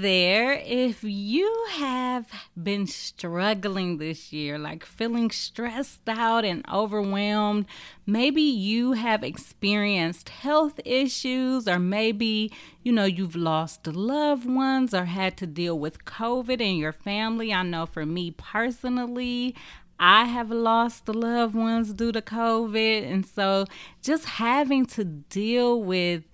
there. 0.00 0.52
If 0.52 1.02
you 1.02 1.66
have 1.72 2.26
been 2.60 2.86
struggling 2.86 3.98
this 3.98 4.32
year, 4.32 4.58
like 4.58 4.84
feeling 4.84 5.30
stressed 5.30 6.08
out 6.08 6.44
and 6.44 6.64
overwhelmed, 6.72 7.66
maybe 8.06 8.42
you 8.42 8.92
have 8.92 9.22
experienced 9.22 10.28
health 10.28 10.80
issues, 10.84 11.68
or 11.68 11.78
maybe, 11.78 12.52
you 12.82 12.92
know, 12.92 13.04
you've 13.04 13.36
lost 13.36 13.86
loved 13.86 14.48
ones 14.48 14.94
or 14.94 15.04
had 15.04 15.36
to 15.38 15.46
deal 15.46 15.78
with 15.78 16.04
COVID 16.04 16.60
in 16.60 16.76
your 16.76 16.92
family. 16.92 17.52
I 17.52 17.62
know 17.62 17.86
for 17.86 18.06
me 18.06 18.30
personally, 18.30 19.54
I 19.98 20.24
have 20.24 20.50
lost 20.50 21.08
loved 21.08 21.54
ones 21.54 21.92
due 21.92 22.10
to 22.12 22.20
COVID. 22.20 23.08
And 23.08 23.24
so 23.24 23.66
just 24.02 24.24
having 24.24 24.84
to 24.86 25.04
deal 25.04 25.80
with 25.80 26.24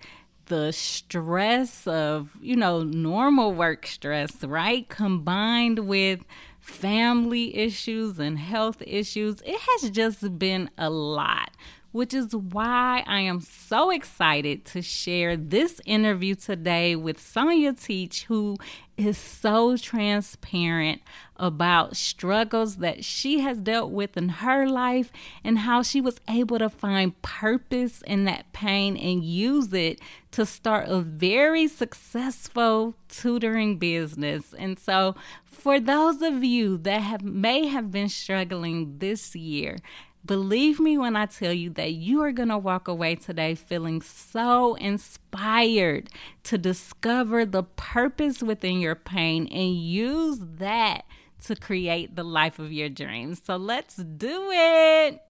the 0.49 0.71
stress 0.73 1.87
of, 1.87 2.31
you 2.41 2.55
know, 2.55 2.83
normal 2.83 3.53
work 3.53 3.87
stress, 3.87 4.43
right? 4.43 4.87
Combined 4.89 5.79
with 5.87 6.21
family 6.59 7.55
issues 7.55 8.19
and 8.19 8.37
health 8.37 8.83
issues, 8.85 9.41
it 9.45 9.59
has 9.59 9.89
just 9.89 10.37
been 10.37 10.69
a 10.77 10.89
lot 10.89 11.51
which 11.91 12.13
is 12.13 12.35
why 12.35 13.03
I 13.07 13.21
am 13.21 13.41
so 13.41 13.89
excited 13.89 14.65
to 14.65 14.81
share 14.81 15.35
this 15.35 15.81
interview 15.85 16.35
today 16.35 16.95
with 16.95 17.19
Sonia 17.19 17.73
Teach, 17.73 18.25
who 18.25 18.57
is 18.99 19.17
so 19.17 19.77
transparent 19.77 21.01
about 21.37 21.95
struggles 21.95 22.77
that 22.77 23.05
she 23.05 23.39
has 23.39 23.59
dealt 23.61 23.91
with 23.91 24.17
in 24.17 24.29
her 24.29 24.67
life 24.67 25.11
and 25.43 25.59
how 25.59 25.81
she 25.81 26.01
was 26.01 26.19
able 26.27 26.59
to 26.59 26.69
find 26.69 27.19
purpose 27.21 28.01
in 28.01 28.25
that 28.25 28.51
pain 28.51 28.97
and 28.97 29.23
use 29.23 29.73
it 29.73 30.01
to 30.31 30.45
start 30.45 30.89
a 30.89 30.99
very 30.99 31.67
successful 31.67 32.95
tutoring 33.07 33.77
business. 33.77 34.53
And 34.57 34.77
so, 34.77 35.15
for 35.45 35.79
those 35.79 36.21
of 36.21 36.43
you 36.43 36.77
that 36.79 37.01
have 37.01 37.23
may 37.23 37.67
have 37.67 37.91
been 37.91 38.09
struggling 38.09 38.97
this 38.99 39.35
year, 39.35 39.77
Believe 40.25 40.81
me 40.81 40.97
when 40.97 41.15
I 41.15 41.27
tell 41.27 41.53
you 41.53 41.69
that 41.71 41.93
you 41.93 42.21
are 42.21 42.33
going 42.33 42.49
to 42.49 42.57
walk 42.57 42.89
away 42.89 43.15
today 43.15 43.55
feeling 43.55 44.01
so 44.01 44.75
inspired 44.75 46.09
to 46.43 46.57
discover 46.57 47.45
the 47.45 47.63
purpose 47.63 48.43
within 48.43 48.81
your 48.81 48.95
pain 48.95 49.47
and 49.47 49.81
use 49.81 50.39
that 50.57 51.05
to 51.45 51.55
create 51.55 52.17
the 52.17 52.25
life 52.25 52.59
of 52.59 52.73
your 52.73 52.89
dreams. 52.89 53.41
So 53.43 53.55
let's 53.55 53.95
do 53.95 54.49
it. 54.51 55.21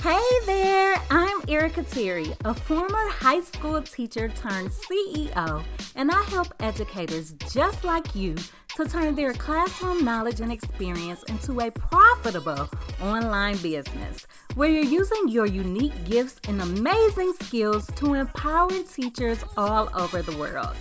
Hey 0.00 0.22
there, 0.46 1.02
I'm 1.10 1.40
Erica 1.48 1.82
Terry, 1.82 2.32
a 2.44 2.54
former 2.54 3.08
high 3.08 3.40
school 3.40 3.82
teacher 3.82 4.28
turned 4.28 4.70
CEO, 4.70 5.64
and 5.96 6.12
I 6.12 6.22
help 6.28 6.54
educators 6.60 7.32
just 7.50 7.82
like 7.82 8.14
you 8.14 8.36
to 8.76 8.84
turn 8.86 9.14
their 9.14 9.32
classroom 9.32 10.04
knowledge 10.04 10.40
and 10.40 10.52
experience 10.52 11.22
into 11.24 11.60
a 11.60 11.70
profitable 11.70 12.68
online 13.00 13.56
business 13.56 14.26
where 14.54 14.68
you're 14.68 14.84
using 14.84 15.28
your 15.28 15.46
unique 15.46 16.04
gifts 16.04 16.38
and 16.46 16.60
amazing 16.60 17.32
skills 17.40 17.86
to 17.96 18.12
empower 18.12 18.70
teachers 18.92 19.42
all 19.56 19.88
over 19.94 20.20
the 20.20 20.36
world. 20.36 20.76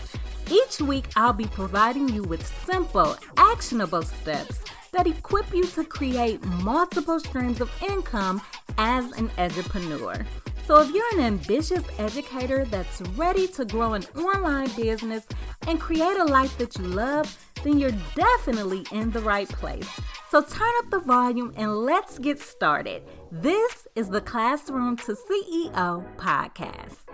Each 0.52 0.82
week, 0.82 1.06
I'll 1.16 1.32
be 1.32 1.46
providing 1.46 2.10
you 2.10 2.24
with 2.24 2.46
simple, 2.66 3.16
actionable 3.38 4.02
steps 4.02 4.62
that 4.92 5.08
equip 5.08 5.54
you 5.54 5.66
to 5.68 5.86
create 5.86 6.44
multiple 6.44 7.22
streams 7.22 7.62
of 7.62 7.72
income 7.82 8.42
as 8.78 9.10
an 9.14 9.30
edupreneur. 9.38 10.26
So, 10.66 10.82
if 10.82 10.92
you're 10.92 11.14
an 11.14 11.20
ambitious 11.20 11.84
educator 12.00 12.66
that's 12.66 13.00
ready 13.16 13.48
to 13.50 13.66
grow 13.66 13.94
an 13.94 14.04
online 14.16 14.70
business 14.76 15.28
and 15.68 15.80
create 15.80 16.18
a 16.18 16.24
life 16.24 16.58
that 16.58 16.76
you 16.78 16.86
love, 16.86 17.38
then 17.64 17.78
you're 17.78 17.94
definitely 18.16 18.84
in 18.92 19.12
the 19.12 19.20
right 19.20 19.48
place. 19.48 19.88
So 20.32 20.42
turn 20.42 20.72
up 20.80 20.90
the 20.90 21.00
volume 21.00 21.54
and 21.56 21.86
let's 21.86 22.18
get 22.18 22.40
started. 22.40 23.04
This 23.32 23.88
is 23.96 24.10
the 24.10 24.22
Classroom 24.22 24.98
to 24.98 25.16
CEO 25.16 26.04
podcast. 26.18 27.05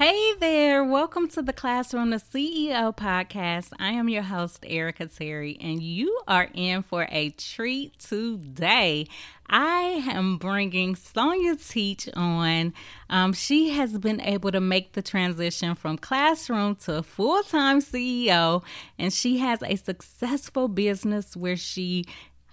Hey 0.00 0.32
there, 0.40 0.82
welcome 0.82 1.28
to 1.28 1.42
the 1.42 1.52
Classroom 1.52 2.12
to 2.12 2.16
CEO 2.16 2.96
podcast. 2.96 3.74
I 3.78 3.90
am 3.90 4.08
your 4.08 4.22
host, 4.22 4.64
Erica 4.66 5.08
Terry, 5.08 5.58
and 5.60 5.82
you 5.82 6.22
are 6.26 6.48
in 6.54 6.82
for 6.82 7.06
a 7.10 7.28
treat 7.32 7.98
today. 7.98 9.08
I 9.46 10.02
am 10.10 10.38
bringing 10.38 10.96
Sonia 10.96 11.54
Teach 11.56 12.08
on. 12.14 12.72
Um, 13.10 13.34
she 13.34 13.72
has 13.72 13.98
been 13.98 14.22
able 14.22 14.50
to 14.52 14.60
make 14.60 14.94
the 14.94 15.02
transition 15.02 15.74
from 15.74 15.98
classroom 15.98 16.76
to 16.76 17.02
full 17.02 17.42
time 17.42 17.82
CEO, 17.82 18.64
and 18.98 19.12
she 19.12 19.36
has 19.36 19.62
a 19.62 19.76
successful 19.76 20.68
business 20.68 21.36
where 21.36 21.58
she 21.58 22.06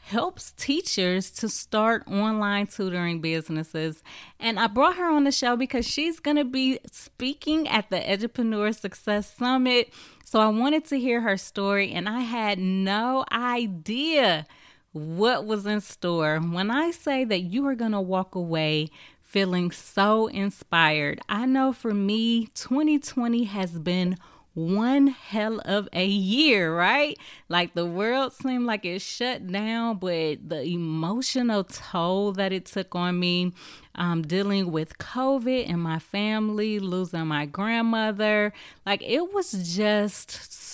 helps 0.07 0.53
teachers 0.53 1.29
to 1.29 1.50
start 1.50 2.07
online 2.07 2.66
tutoring 2.66 3.19
businesses. 3.19 4.01
And 4.40 4.57
I 4.57 4.68
brought 4.68 4.95
her 4.95 5.12
on 5.12 5.25
the 5.25 5.34
show 5.34 5.57
because 5.57 5.85
she's 5.85 6.22
going 6.22 6.38
to 6.38 6.45
be 6.45 6.79
speaking 6.90 7.68
at 7.68 7.90
the 7.90 8.00
Edupreneur 8.00 8.73
Success 8.73 9.35
Summit. 9.35 9.94
So 10.23 10.40
I 10.40 10.47
wanted 10.47 10.85
to 10.85 11.00
hear 11.00 11.22
her 11.22 11.35
story, 11.35 11.91
and 11.91 12.07
I 12.07 12.22
had 12.22 12.57
no 12.57 13.25
idea 13.34 14.47
what 14.94 15.45
was 15.45 15.66
in 15.66 15.81
store. 15.81 16.39
When 16.39 16.72
I 16.72 16.91
say 16.91 17.25
that 17.25 17.41
you 17.41 17.68
are 17.68 17.75
going 17.75 17.91
to 17.91 18.00
walk 18.00 18.34
away 18.34 18.89
feeling 19.22 19.72
so 19.72 20.28
inspired, 20.28 21.19
I 21.28 21.45
know 21.45 21.74
for 21.74 21.94
me, 21.94 22.47
2020 22.53 23.44
has 23.44 23.78
been 23.78 24.16
one 24.57 25.06
hell 25.06 25.62
of 25.66 25.88
a 25.94 26.03
year, 26.03 26.75
right? 26.75 27.16
Like 27.47 27.75
the 27.75 27.85
world 27.85 28.34
seemed 28.34 28.66
like 28.66 28.85
it 28.85 29.03
shut 29.03 29.45
down, 29.45 29.97
but 30.00 30.50
the 30.50 30.63
emotional 30.63 31.63
toll 31.63 32.31
that 32.34 32.51
it 32.51 32.66
took 32.66 32.95
on 32.95 33.19
me, 33.19 33.53
um, 33.94 34.23
dealing 34.23 34.72
with 34.72 34.97
COVID 34.97 35.69
and 35.69 35.79
my 35.79 36.00
family, 36.00 36.79
losing 36.79 37.28
my 37.28 37.45
grandmother, 37.45 38.51
like 38.84 39.03
it 39.03 39.31
was 39.31 39.51
just 39.75 40.29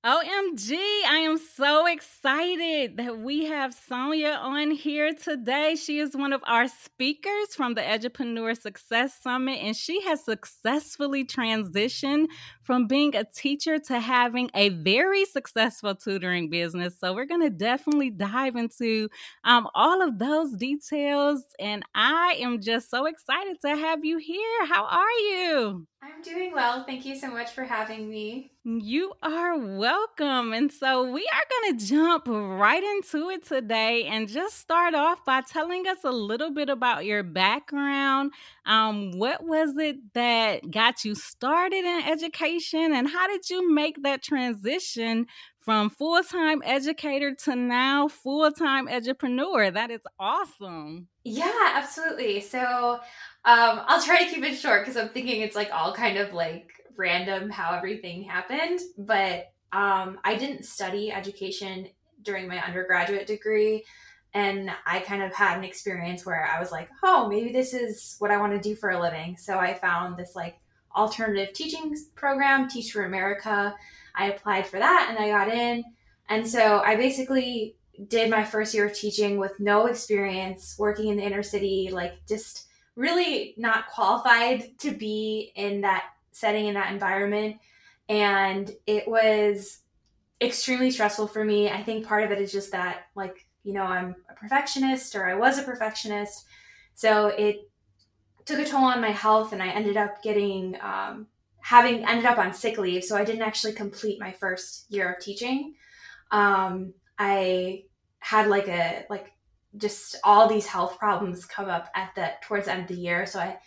OMG, 0.03 0.71
I 1.07 1.17
am 1.25 1.37
so 1.37 1.85
excited 1.85 2.97
that 2.97 3.19
we 3.19 3.45
have 3.45 3.71
Sonia 3.71 4.31
on 4.31 4.71
here 4.71 5.13
today. 5.13 5.75
She 5.75 5.99
is 5.99 6.15
one 6.15 6.33
of 6.33 6.41
our 6.47 6.67
speakers 6.67 7.53
from 7.55 7.75
the 7.75 7.81
Edupreneur 7.81 8.59
Success 8.59 9.13
Summit, 9.21 9.59
and 9.61 9.75
she 9.75 10.01
has 10.01 10.25
successfully 10.25 11.23
transitioned 11.23 12.29
from 12.63 12.87
being 12.87 13.15
a 13.15 13.25
teacher 13.25 13.77
to 13.77 13.99
having 13.99 14.49
a 14.55 14.69
very 14.69 15.23
successful 15.25 15.93
tutoring 15.93 16.49
business. 16.49 16.97
So, 16.99 17.13
we're 17.13 17.25
going 17.25 17.41
to 17.43 17.51
definitely 17.51 18.09
dive 18.09 18.55
into 18.55 19.07
um, 19.43 19.67
all 19.75 20.01
of 20.01 20.17
those 20.17 20.53
details, 20.53 21.43
and 21.59 21.83
I 21.93 22.37
am 22.39 22.59
just 22.59 22.89
so 22.89 23.05
excited 23.05 23.57
to 23.61 23.75
have 23.75 24.03
you 24.03 24.17
here. 24.17 24.65
How 24.65 24.83
are 24.85 25.11
you? 25.29 25.85
I'm 26.03 26.23
doing 26.23 26.51
well. 26.51 26.83
Thank 26.83 27.05
you 27.05 27.15
so 27.15 27.29
much 27.29 27.51
for 27.51 27.63
having 27.63 28.09
me. 28.09 28.51
You 28.63 29.13
are 29.21 29.57
welcome. 29.57 30.51
And 30.51 30.71
so 30.71 31.03
we 31.03 31.27
are 31.31 31.43
going 31.49 31.77
to 31.77 31.85
jump 31.85 32.25
right 32.27 32.83
into 32.83 33.29
it 33.29 33.45
today 33.45 34.05
and 34.05 34.27
just 34.27 34.57
start 34.57 34.95
off 34.95 35.23
by 35.25 35.41
telling 35.41 35.87
us 35.87 35.99
a 36.03 36.11
little 36.11 36.51
bit 36.51 36.69
about 36.69 37.05
your 37.05 37.21
background. 37.21 38.31
Um, 38.65 39.11
what 39.11 39.45
was 39.45 39.77
it 39.77 40.13
that 40.13 40.71
got 40.71 41.05
you 41.05 41.13
started 41.13 41.85
in 41.85 42.03
education, 42.07 42.93
and 42.93 43.07
how 43.07 43.27
did 43.27 43.49
you 43.49 43.71
make 43.71 44.01
that 44.03 44.23
transition 44.23 45.27
from 45.59 45.89
full 45.91 46.23
time 46.23 46.61
educator 46.65 47.33
to 47.45 47.55
now 47.55 48.07
full 48.07 48.51
time 48.51 48.87
edupreneur? 48.87 49.73
That 49.73 49.91
is 49.91 50.01
awesome. 50.19 51.07
Yeah, 51.23 51.73
absolutely. 51.75 52.41
So 52.41 52.99
um, 53.43 53.81
I'll 53.87 54.03
try 54.03 54.23
to 54.23 54.29
keep 54.29 54.43
it 54.43 54.55
short 54.55 54.81
because 54.81 54.97
I'm 54.97 55.09
thinking 55.09 55.41
it's 55.41 55.55
like 55.55 55.71
all 55.73 55.93
kind 55.93 56.17
of 56.17 56.33
like 56.33 56.71
random 56.95 57.49
how 57.49 57.75
everything 57.75 58.23
happened. 58.23 58.79
But 58.97 59.51
um, 59.71 60.19
I 60.23 60.35
didn't 60.35 60.65
study 60.65 61.11
education 61.11 61.87
during 62.21 62.47
my 62.47 62.59
undergraduate 62.59 63.27
degree. 63.27 63.83
And 64.33 64.71
I 64.85 64.99
kind 64.99 65.23
of 65.23 65.33
had 65.33 65.57
an 65.57 65.63
experience 65.63 66.25
where 66.25 66.45
I 66.45 66.59
was 66.59 66.71
like, 66.71 66.89
oh, 67.03 67.27
maybe 67.27 67.51
this 67.51 67.73
is 67.73 68.15
what 68.19 68.31
I 68.31 68.37
want 68.37 68.53
to 68.53 68.59
do 68.59 68.75
for 68.75 68.91
a 68.91 69.01
living. 69.01 69.35
So 69.37 69.57
I 69.57 69.73
found 69.73 70.17
this 70.17 70.35
like 70.35 70.57
alternative 70.95 71.53
teaching 71.53 71.95
program, 72.15 72.69
Teach 72.69 72.91
for 72.91 73.05
America. 73.05 73.75
I 74.15 74.27
applied 74.31 74.67
for 74.67 74.79
that 74.79 75.07
and 75.09 75.17
I 75.17 75.29
got 75.29 75.53
in. 75.53 75.83
And 76.29 76.47
so 76.47 76.79
I 76.79 76.95
basically 76.95 77.75
did 78.07 78.29
my 78.29 78.43
first 78.43 78.73
year 78.73 78.85
of 78.85 78.93
teaching 78.93 79.37
with 79.37 79.59
no 79.59 79.87
experience 79.87 80.75
working 80.77 81.09
in 81.09 81.17
the 81.17 81.23
inner 81.23 81.43
city, 81.43 81.89
like 81.91 82.13
just 82.27 82.67
really 82.95 83.53
not 83.57 83.87
qualified 83.87 84.77
to 84.79 84.91
be 84.91 85.51
in 85.55 85.81
that 85.81 86.05
setting 86.31 86.67
in 86.67 86.73
that 86.73 86.91
environment. 86.91 87.57
And 88.09 88.71
it 88.85 89.07
was 89.07 89.79
extremely 90.41 90.91
stressful 90.91 91.27
for 91.27 91.43
me. 91.43 91.69
I 91.69 91.83
think 91.83 92.05
part 92.05 92.23
of 92.23 92.31
it 92.31 92.39
is 92.39 92.51
just 92.51 92.71
that 92.71 93.03
like 93.15 93.45
you 93.63 93.73
know 93.73 93.83
i'm 93.83 94.15
a 94.27 94.33
perfectionist 94.33 95.15
or 95.15 95.27
i 95.27 95.35
was 95.35 95.59
a 95.59 95.63
perfectionist. 95.63 96.45
So 96.95 97.27
it 97.27 97.69
took 98.45 98.59
a 98.59 98.65
toll 98.65 98.83
on 98.83 99.01
my 99.01 99.11
health 99.11 99.53
and 99.53 99.61
i 99.61 99.69
ended 99.69 99.97
up 99.97 100.21
getting 100.23 100.75
um, 100.81 101.27
having 101.59 102.03
ended 102.05 102.25
up 102.25 102.39
on 102.39 102.53
sick 102.53 102.77
leave. 102.77 103.03
So 103.03 103.15
i 103.15 103.23
didn't 103.23 103.43
actually 103.43 103.73
complete 103.73 104.19
my 104.19 104.31
first 104.31 104.85
year 104.89 105.13
of 105.13 105.23
teaching. 105.23 105.75
Um, 106.31 106.93
i 107.19 107.83
had 108.19 108.47
like 108.47 108.67
a 108.67 109.05
like 109.09 109.31
just 109.77 110.17
all 110.23 110.47
these 110.47 110.67
health 110.67 110.97
problems 110.97 111.45
come 111.45 111.69
up 111.69 111.89
at 111.95 112.13
the 112.15 112.31
towards 112.43 112.65
the 112.65 112.73
end 112.73 112.81
of 112.83 112.87
the 112.87 112.95
year. 112.95 113.25
So 113.25 113.39
I 113.39 113.57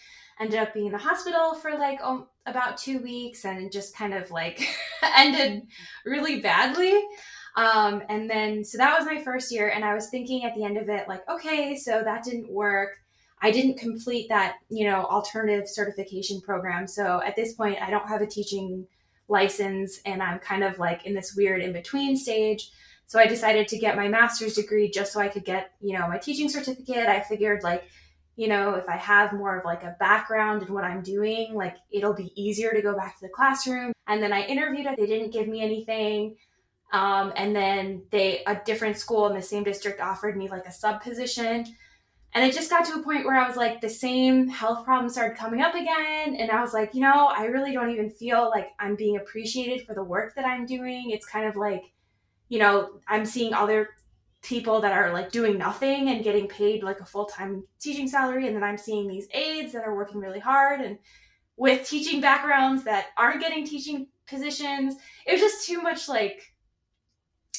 ended 0.40 0.58
up 0.58 0.74
being 0.74 0.86
in 0.86 0.92
the 0.92 0.98
hospital 0.98 1.54
for 1.54 1.72
like 1.78 2.00
um, 2.02 2.26
about 2.46 2.76
two 2.76 2.98
weeks 3.00 3.44
and 3.44 3.70
just 3.72 3.96
kind 3.96 4.14
of 4.14 4.30
like 4.30 4.66
ended 5.16 5.62
really 6.04 6.40
badly. 6.40 7.02
Um, 7.56 8.02
and 8.08 8.28
then, 8.28 8.64
so 8.64 8.78
that 8.78 8.98
was 8.98 9.06
my 9.06 9.22
first 9.22 9.52
year. 9.52 9.68
And 9.68 9.84
I 9.84 9.94
was 9.94 10.08
thinking 10.08 10.44
at 10.44 10.54
the 10.54 10.64
end 10.64 10.76
of 10.76 10.88
it, 10.88 11.08
like, 11.08 11.28
okay, 11.28 11.76
so 11.76 12.02
that 12.02 12.24
didn't 12.24 12.50
work. 12.50 12.98
I 13.40 13.50
didn't 13.50 13.78
complete 13.78 14.28
that, 14.28 14.56
you 14.70 14.88
know, 14.90 15.04
alternative 15.04 15.68
certification 15.68 16.40
program. 16.40 16.86
So 16.86 17.22
at 17.24 17.36
this 17.36 17.54
point, 17.54 17.80
I 17.80 17.90
don't 17.90 18.08
have 18.08 18.22
a 18.22 18.26
teaching 18.26 18.86
license 19.28 20.00
and 20.04 20.22
I'm 20.22 20.38
kind 20.38 20.64
of 20.64 20.78
like 20.78 21.06
in 21.06 21.14
this 21.14 21.34
weird 21.36 21.62
in 21.62 21.72
between 21.72 22.16
stage. 22.16 22.70
So 23.06 23.18
I 23.18 23.26
decided 23.26 23.68
to 23.68 23.78
get 23.78 23.96
my 23.96 24.08
master's 24.08 24.54
degree 24.54 24.90
just 24.90 25.12
so 25.12 25.20
I 25.20 25.28
could 25.28 25.44
get, 25.44 25.72
you 25.80 25.98
know, 25.98 26.08
my 26.08 26.18
teaching 26.18 26.48
certificate. 26.48 27.06
I 27.06 27.20
figured 27.20 27.62
like, 27.62 27.84
you 28.36 28.48
know, 28.48 28.74
if 28.74 28.88
I 28.88 28.96
have 28.96 29.32
more 29.32 29.58
of 29.58 29.64
like 29.64 29.84
a 29.84 29.96
background 30.00 30.62
in 30.62 30.72
what 30.72 30.84
I'm 30.84 31.02
doing, 31.02 31.54
like 31.54 31.76
it'll 31.92 32.14
be 32.14 32.32
easier 32.34 32.72
to 32.72 32.82
go 32.82 32.96
back 32.96 33.18
to 33.18 33.26
the 33.26 33.32
classroom. 33.32 33.92
And 34.08 34.22
then 34.22 34.32
I 34.32 34.42
interviewed, 34.42 34.86
they 34.96 35.06
didn't 35.06 35.32
give 35.32 35.48
me 35.48 35.60
anything. 35.62 36.36
Um, 36.92 37.32
and 37.36 37.54
then 37.54 38.02
they, 38.10 38.42
a 38.46 38.60
different 38.64 38.98
school 38.98 39.26
in 39.26 39.34
the 39.34 39.42
same 39.42 39.64
district 39.64 40.00
offered 40.00 40.36
me 40.36 40.48
like 40.48 40.66
a 40.66 40.72
sub 40.72 41.02
position. 41.02 41.66
And 42.34 42.44
it 42.44 42.52
just 42.52 42.70
got 42.70 42.84
to 42.86 42.94
a 42.94 43.02
point 43.02 43.24
where 43.24 43.36
I 43.36 43.46
was 43.46 43.56
like, 43.56 43.80
the 43.80 43.88
same 43.88 44.48
health 44.48 44.84
problems 44.84 45.12
started 45.12 45.36
coming 45.36 45.60
up 45.60 45.74
again. 45.74 46.34
And 46.34 46.50
I 46.50 46.60
was 46.60 46.72
like, 46.72 46.92
you 46.94 47.00
know, 47.00 47.26
I 47.26 47.44
really 47.44 47.72
don't 47.72 47.90
even 47.90 48.10
feel 48.10 48.50
like 48.50 48.70
I'm 48.80 48.96
being 48.96 49.16
appreciated 49.16 49.86
for 49.86 49.94
the 49.94 50.02
work 50.02 50.34
that 50.34 50.44
I'm 50.44 50.66
doing. 50.66 51.10
It's 51.10 51.26
kind 51.26 51.46
of 51.46 51.54
like, 51.54 51.82
you 52.48 52.58
know, 52.58 53.00
I'm 53.08 53.24
seeing 53.24 53.54
other 53.54 53.90
people 54.42 54.80
that 54.82 54.92
are 54.92 55.12
like 55.12 55.32
doing 55.32 55.56
nothing 55.56 56.10
and 56.10 56.22
getting 56.22 56.46
paid 56.46 56.82
like 56.82 57.00
a 57.00 57.04
full-time 57.04 57.64
teaching 57.80 58.06
salary 58.06 58.46
and 58.46 58.54
then 58.54 58.62
I'm 58.62 58.76
seeing 58.76 59.08
these 59.08 59.26
aides 59.32 59.72
that 59.72 59.84
are 59.84 59.96
working 59.96 60.20
really 60.20 60.38
hard 60.38 60.82
and 60.82 60.98
with 61.56 61.88
teaching 61.88 62.20
backgrounds 62.20 62.84
that 62.84 63.06
aren't 63.16 63.40
getting 63.40 63.66
teaching 63.66 64.08
positions. 64.26 64.96
It 65.26 65.32
was 65.32 65.40
just 65.40 65.66
too 65.66 65.80
much 65.80 66.08
like 66.08 66.52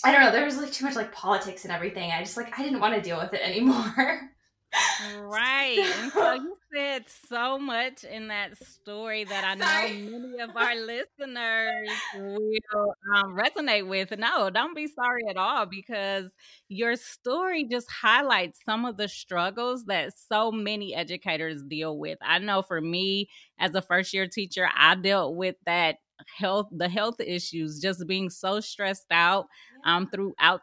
I 0.03 0.11
don't 0.11 0.21
know, 0.21 0.31
there 0.31 0.45
was 0.45 0.57
like 0.57 0.71
too 0.71 0.85
much 0.85 0.95
like 0.95 1.11
politics 1.11 1.63
and 1.63 1.73
everything. 1.73 2.11
I 2.11 2.19
just 2.19 2.37
like 2.37 2.57
I 2.57 2.63
didn't 2.63 2.79
want 2.79 2.93
to 2.95 3.01
deal 3.01 3.17
with 3.17 3.33
it 3.33 3.41
anymore. 3.41 4.29
right. 5.21 6.11
So 6.13 6.33
you 6.33 6.57
said 6.75 7.05
so 7.29 7.57
much 7.57 8.03
in 8.03 8.27
that 8.27 8.57
story 8.57 9.23
that 9.23 9.43
I 9.45 9.55
know 9.55 9.87
many 9.87 10.39
of 10.41 10.49
our 10.55 10.75
listeners 10.75 12.05
will 12.11 12.95
um, 13.15 13.35
resonate 13.37 13.87
with. 13.87 14.17
No, 14.17 14.49
don't 14.49 14.75
be 14.75 14.87
sorry 14.87 15.23
at 15.29 15.37
all 15.37 15.65
because 15.65 16.31
your 16.67 16.95
story 16.95 17.65
just 17.65 17.89
highlights 17.89 18.59
some 18.65 18.85
of 18.85 18.97
the 18.97 19.07
struggles 19.07 19.85
that 19.85 20.17
so 20.17 20.51
many 20.51 20.93
educators 20.95 21.63
deal 21.63 21.97
with. 21.97 22.17
I 22.21 22.39
know 22.39 22.61
for 22.61 22.81
me, 22.81 23.29
as 23.59 23.73
a 23.75 23.81
first 23.81 24.13
year 24.13 24.27
teacher, 24.27 24.67
I 24.75 24.95
dealt 24.95 25.35
with 25.35 25.55
that 25.65 25.97
health 26.37 26.67
the 26.71 26.87
health 26.89 27.19
issues 27.19 27.79
just 27.81 28.07
being 28.07 28.29
so 28.29 28.59
stressed 28.61 29.05
out 29.11 29.47
um 29.85 30.07
throughout 30.09 30.61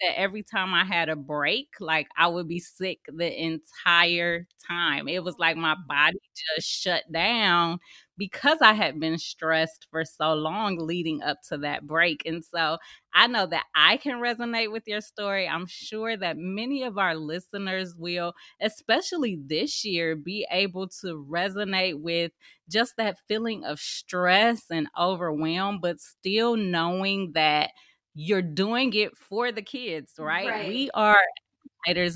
that 0.00 0.18
every 0.18 0.42
time 0.42 0.74
I 0.74 0.84
had 0.84 1.08
a 1.08 1.16
break, 1.16 1.68
like 1.80 2.08
I 2.16 2.28
would 2.28 2.48
be 2.48 2.60
sick 2.60 3.00
the 3.08 3.42
entire 3.42 4.46
time. 4.66 5.08
It 5.08 5.24
was 5.24 5.36
like 5.38 5.56
my 5.56 5.74
mm-hmm. 5.74 5.86
body 5.88 6.20
just 6.56 6.68
shut 6.68 7.04
down 7.12 7.78
because 8.18 8.58
I 8.62 8.72
had 8.72 8.98
been 8.98 9.18
stressed 9.18 9.86
for 9.90 10.04
so 10.04 10.34
long 10.34 10.78
leading 10.78 11.22
up 11.22 11.38
to 11.48 11.58
that 11.58 11.86
break. 11.86 12.22
And 12.24 12.42
so 12.44 12.78
I 13.14 13.26
know 13.26 13.46
that 13.46 13.64
I 13.74 13.98
can 13.98 14.16
resonate 14.20 14.72
with 14.72 14.84
your 14.86 15.00
story. 15.00 15.48
I'm 15.48 15.66
sure 15.66 16.16
that 16.16 16.36
many 16.38 16.82
of 16.82 16.98
our 16.98 17.14
listeners 17.14 17.94
will, 17.96 18.32
especially 18.60 19.38
this 19.46 19.84
year, 19.84 20.16
be 20.16 20.46
able 20.50 20.88
to 21.02 21.26
resonate 21.30 22.00
with 22.00 22.32
just 22.70 22.94
that 22.96 23.18
feeling 23.28 23.64
of 23.64 23.78
stress 23.80 24.64
and 24.70 24.88
overwhelm, 24.98 25.78
but 25.80 26.00
still 26.00 26.56
knowing 26.56 27.32
that 27.34 27.70
you're 28.16 28.42
doing 28.42 28.94
it 28.94 29.16
for 29.16 29.52
the 29.52 29.62
kids, 29.62 30.14
right? 30.18 30.48
right. 30.48 30.68
We 30.68 30.90
are 30.94 31.20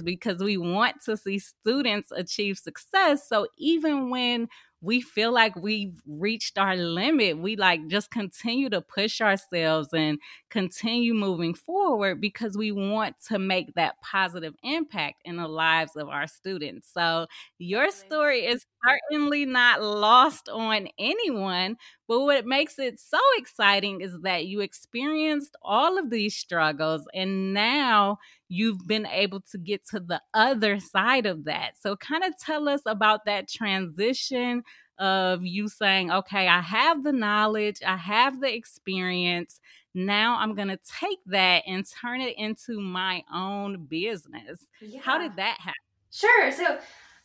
because 0.05 0.43
we 0.43 0.57
want 0.57 0.97
to 1.05 1.17
see 1.17 1.39
students 1.39 2.11
achieve 2.11 2.59
success. 2.59 3.29
So 3.29 3.47
even 3.57 4.11
when 4.11 4.49
we 4.83 5.01
feel 5.01 5.31
like 5.33 5.55
we've 5.57 6.01
reached 6.07 6.57
our 6.57 6.75
limit. 6.75 7.39
We 7.39 7.57
like 7.57 7.87
just 7.89 8.11
continue 8.11 8.71
to 8.71 8.81
push 8.81 9.21
ourselves 9.21 9.89
and 9.93 10.19
continue 10.49 11.13
moving 11.13 11.53
forward 11.53 12.21
because 12.21 12.57
we 12.57 12.73
want 12.73 13.17
to 13.29 13.39
make 13.39 13.75
that 13.75 14.01
positive 14.01 14.55
impact 14.63 15.21
in 15.25 15.37
the 15.37 15.49
lives 15.49 15.97
of 15.97 16.09
our 16.09 16.27
students. 16.27 16.91
So, 16.93 17.27
your 17.59 17.91
story 17.91 18.47
is 18.47 18.65
certainly 18.87 19.45
not 19.45 19.83
lost 19.83 20.49
on 20.49 20.89
anyone, 20.99 21.77
but 22.11 22.23
what 22.23 22.45
makes 22.45 22.77
it 22.81 22.99
so 22.99 23.21
exciting 23.37 24.01
is 24.01 24.19
that 24.23 24.47
you 24.47 24.63
experienced 24.63 25.55
all 25.63 25.97
of 25.97 26.11
these 26.11 26.35
struggles 26.35 27.07
and 27.15 27.55
now 27.55 28.19
you've 28.49 28.85
been 28.85 29.07
able 29.07 29.41
to 29.53 29.59
get 29.59 29.87
to 29.91 30.01
the 30.01 30.21
other 30.35 30.81
side 30.81 31.25
of 31.25 31.45
that. 31.45 31.75
So, 31.81 31.95
kind 31.95 32.25
of 32.25 32.37
tell 32.37 32.69
us 32.69 32.81
about 32.85 33.27
that 33.27 33.49
transition 33.49 34.65
of 34.99 35.45
you 35.45 35.69
saying, 35.69 36.11
okay, 36.11 36.49
I 36.49 36.61
have 36.61 37.05
the 37.05 37.13
knowledge, 37.13 37.77
I 37.87 37.97
have 37.97 38.41
the 38.41 38.53
experience. 38.53 39.61
Now 39.95 40.37
I'm 40.41 40.57
going 40.57 40.67
to 40.67 40.81
take 41.01 41.21
that 41.27 41.63
and 41.65 41.87
turn 42.03 42.23
it 42.23 42.37
into 42.37 42.81
my 42.81 43.23
own 43.33 43.85
business. 43.85 44.67
Yeah. 44.81 45.01
How 45.01 45.17
did 45.17 45.37
that 45.37 45.61
happen? 45.61 45.75
Sure. 46.11 46.51
So, 46.51 46.81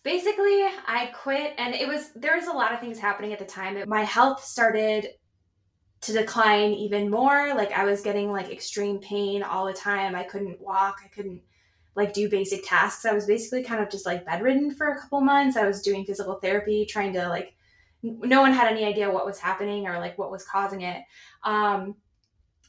basically 0.06 0.64
i 0.88 1.12
quit 1.14 1.54
and 1.58 1.76
it 1.76 1.86
was 1.86 2.12
there 2.16 2.38
was 2.38 2.48
a 2.48 2.54
lot 2.54 2.72
of 2.72 2.80
things 2.80 2.98
happening 2.98 3.34
at 3.34 3.40
the 3.40 3.46
time 3.46 3.78
my 3.90 4.04
health 4.04 4.42
started 4.42 5.10
to 6.06 6.14
decline 6.14 6.72
even 6.74 7.10
more. 7.10 7.54
Like 7.56 7.72
I 7.72 7.84
was 7.84 8.02
getting 8.02 8.32
like 8.32 8.52
extreme 8.52 9.00
pain 9.00 9.42
all 9.42 9.66
the 9.66 9.74
time. 9.74 10.16
I 10.16 10.24
couldn't 10.24 10.62
walk. 10.62 10.98
I 11.04 11.08
couldn't 11.08 11.42
like 11.96 12.14
do 12.14 12.30
basic 12.30 12.62
tasks. 12.64 13.06
I 13.06 13.14
was 13.14 13.26
basically 13.26 13.64
kind 13.64 13.82
of 13.82 13.90
just 13.90 14.06
like 14.06 14.26
bedridden 14.26 14.74
for 14.76 14.90
a 14.90 15.00
couple 15.00 15.22
months. 15.22 15.58
I 15.58 15.66
was 15.66 15.82
doing 15.82 16.06
physical 16.06 16.36
therapy, 16.36 16.86
trying 16.86 17.14
to 17.14 17.28
like 17.28 17.56
no 18.04 18.42
one 18.42 18.54
had 18.54 18.72
any 18.72 18.86
idea 18.86 19.10
what 19.10 19.26
was 19.26 19.40
happening 19.40 19.88
or 19.88 19.98
like 19.98 20.18
what 20.18 20.30
was 20.30 20.46
causing 20.46 20.82
it. 20.82 21.02
Um, 21.44 21.96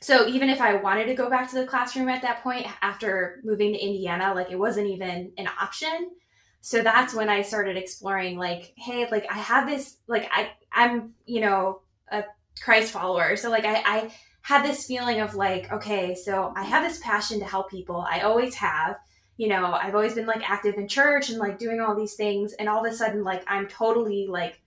so 0.01 0.27
even 0.27 0.49
if 0.49 0.61
I 0.61 0.77
wanted 0.77 1.07
to 1.07 1.15
go 1.15 1.29
back 1.29 1.51
to 1.51 1.57
the 1.57 1.67
classroom 1.67 2.09
at 2.09 2.23
that 2.23 2.43
point 2.43 2.67
after 2.81 3.41
moving 3.45 3.73
to 3.75 3.79
Indiana, 3.79 4.33
like 4.35 4.51
it 4.51 4.59
wasn't 4.59 4.87
even 4.87 5.33
an 5.37 5.49
option. 5.61 6.11
So 6.61 6.83
that's 6.83 7.15
when 7.15 7.29
I 7.29 7.43
started 7.43 7.77
exploring 7.77 8.39
like, 8.39 8.73
hey, 8.77 9.09
like 9.11 9.27
I 9.31 9.39
have 9.39 9.69
this, 9.69 9.99
like 10.07 10.29
I, 10.33 10.51
I'm, 10.73 11.15
you 11.25 11.41
know, 11.41 11.81
a 12.11 12.25
Christ 12.61 12.93
follower. 12.93 13.37
So 13.37 13.51
like 13.51 13.65
I, 13.65 13.83
I 13.87 14.13
had 14.43 14.65
this 14.65 14.87
feeling 14.87 15.21
of 15.21 15.35
like, 15.35 15.73
okay, 15.73 16.15
so 16.15 16.53
I 16.57 16.65
have 16.65 16.83
this 16.83 17.01
passion 17.03 17.39
to 17.41 17.45
help 17.45 17.71
people. 17.71 18.07
I 18.09 18.21
always 18.21 18.55
have. 18.57 18.97
You 19.39 19.49
know, 19.49 19.75
I've 19.75 19.95
always 19.95 20.15
been 20.15 20.27
like 20.27 20.49
active 20.49 20.77
in 20.77 20.89
church 20.89 21.29
and 21.29 21.39
like 21.39 21.59
doing 21.59 21.81
all 21.81 21.95
these 21.95 22.15
things 22.15 22.55
and 22.55 22.69
all 22.69 22.85
of 22.85 22.91
a 22.91 22.97
sudden 22.97 23.23
like 23.23 23.45
I'm 23.47 23.69
totally 23.69 24.27
like 24.27 24.61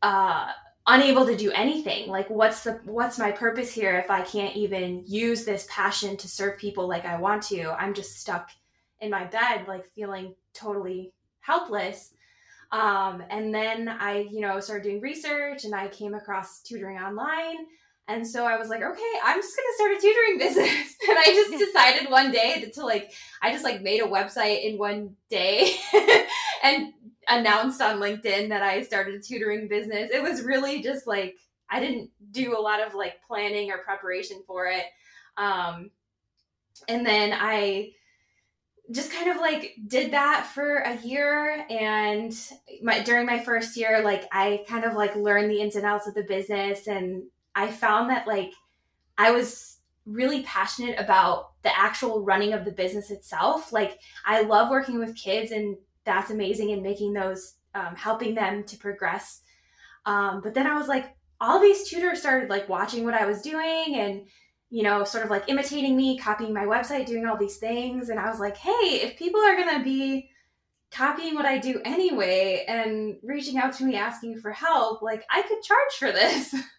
uh 0.00 0.50
unable 0.86 1.26
to 1.26 1.36
do 1.36 1.52
anything. 1.52 2.08
Like 2.08 2.30
what's 2.30 2.64
the 2.64 2.80
what's 2.84 3.18
my 3.18 3.30
purpose 3.30 3.70
here 3.70 3.98
if 3.98 4.10
I 4.10 4.22
can't 4.22 4.56
even 4.56 5.04
use 5.06 5.44
this 5.44 5.66
passion 5.70 6.16
to 6.16 6.28
serve 6.28 6.58
people 6.58 6.88
like 6.88 7.04
I 7.04 7.18
want 7.18 7.42
to? 7.44 7.70
I'm 7.70 7.94
just 7.94 8.18
stuck 8.18 8.50
in 9.00 9.10
my 9.10 9.24
bed 9.24 9.66
like 9.68 9.90
feeling 9.94 10.34
totally 10.54 11.12
helpless 11.40 12.12
um, 12.70 13.22
and 13.30 13.54
then 13.54 13.88
I, 13.88 14.28
you 14.30 14.40
know, 14.40 14.60
started 14.60 14.84
doing 14.84 15.00
research 15.00 15.64
and 15.64 15.74
I 15.74 15.88
came 15.88 16.14
across 16.14 16.60
tutoring 16.60 16.98
online. 16.98 17.56
And 18.08 18.26
so 18.26 18.46
I 18.46 18.56
was 18.56 18.68
like, 18.68 18.82
okay, 18.82 19.12
I'm 19.22 19.40
just 19.40 19.56
gonna 19.56 19.74
start 19.76 19.92
a 19.92 20.00
tutoring 20.00 20.38
business. 20.38 20.94
and 21.08 21.18
I 21.18 21.24
just 21.26 21.58
decided 21.58 22.10
one 22.10 22.30
day 22.30 22.60
to, 22.60 22.70
to 22.72 22.84
like, 22.84 23.12
I 23.42 23.52
just 23.52 23.64
like 23.64 23.82
made 23.82 24.02
a 24.02 24.06
website 24.06 24.64
in 24.64 24.78
one 24.78 25.16
day 25.30 25.76
and 26.62 26.92
announced 27.28 27.80
on 27.82 28.00
LinkedIn 28.00 28.48
that 28.48 28.62
I 28.62 28.82
started 28.82 29.14
a 29.14 29.22
tutoring 29.22 29.68
business. 29.68 30.10
It 30.12 30.22
was 30.22 30.42
really 30.42 30.82
just 30.82 31.06
like 31.06 31.36
I 31.70 31.80
didn't 31.80 32.10
do 32.30 32.56
a 32.56 32.60
lot 32.60 32.86
of 32.86 32.94
like 32.94 33.16
planning 33.26 33.70
or 33.70 33.78
preparation 33.78 34.42
for 34.46 34.66
it. 34.66 34.84
Um, 35.36 35.90
and 36.88 37.04
then 37.04 37.34
I 37.34 37.92
just 38.90 39.12
kind 39.12 39.30
of 39.30 39.36
like 39.36 39.74
did 39.86 40.12
that 40.12 40.46
for 40.46 40.76
a 40.78 40.96
year 40.98 41.66
and 41.68 42.34
my 42.82 43.00
during 43.00 43.26
my 43.26 43.38
first 43.38 43.76
year 43.76 44.02
like 44.02 44.24
i 44.32 44.64
kind 44.66 44.84
of 44.84 44.94
like 44.94 45.14
learned 45.14 45.50
the 45.50 45.60
ins 45.60 45.76
and 45.76 45.84
outs 45.84 46.06
of 46.06 46.14
the 46.14 46.22
business 46.22 46.86
and 46.86 47.22
i 47.54 47.70
found 47.70 48.08
that 48.08 48.26
like 48.26 48.52
i 49.18 49.30
was 49.30 49.78
really 50.08 50.42
passionate 50.42 50.98
about 50.98 51.50
the 51.62 51.78
actual 51.78 52.24
running 52.24 52.54
of 52.54 52.64
the 52.64 52.72
business 52.72 53.10
itself. 53.10 53.72
Like 53.72 53.98
i 54.24 54.42
love 54.42 54.70
working 54.70 54.98
with 54.98 55.16
kids 55.16 55.52
and 55.52 55.76
that's 56.04 56.30
amazing 56.30 56.72
and 56.72 56.82
making 56.82 57.12
those 57.12 57.54
um, 57.74 57.94
helping 57.94 58.34
them 58.34 58.64
to 58.64 58.78
progress. 58.78 59.42
Um, 60.06 60.40
but 60.42 60.54
then 60.54 60.66
i 60.66 60.76
was 60.76 60.88
like 60.88 61.14
all 61.40 61.60
these 61.60 61.88
tutors 61.88 62.20
started 62.20 62.48
like 62.48 62.68
watching 62.68 63.04
what 63.04 63.14
i 63.14 63.26
was 63.26 63.42
doing 63.42 63.94
and 63.94 64.26
you 64.70 64.82
know, 64.82 65.04
sort 65.04 65.24
of 65.24 65.30
like 65.30 65.48
imitating 65.48 65.96
me, 65.96 66.18
copying 66.18 66.52
my 66.52 66.64
website, 66.64 67.06
doing 67.06 67.26
all 67.26 67.36
these 67.36 67.56
things. 67.56 68.08
And 68.08 68.20
I 68.20 68.28
was 68.28 68.38
like, 68.38 68.56
hey, 68.56 69.00
if 69.02 69.16
people 69.16 69.40
are 69.40 69.56
going 69.56 69.78
to 69.78 69.84
be 69.84 70.30
copying 70.90 71.34
what 71.34 71.46
I 71.46 71.58
do 71.58 71.80
anyway 71.84 72.64
and 72.68 73.16
reaching 73.22 73.58
out 73.58 73.72
to 73.74 73.84
me 73.84 73.96
asking 73.96 74.40
for 74.40 74.52
help, 74.52 75.02
like 75.02 75.24
I 75.30 75.42
could 75.42 75.62
charge 75.62 75.92
for 75.98 76.12
this. 76.12 76.54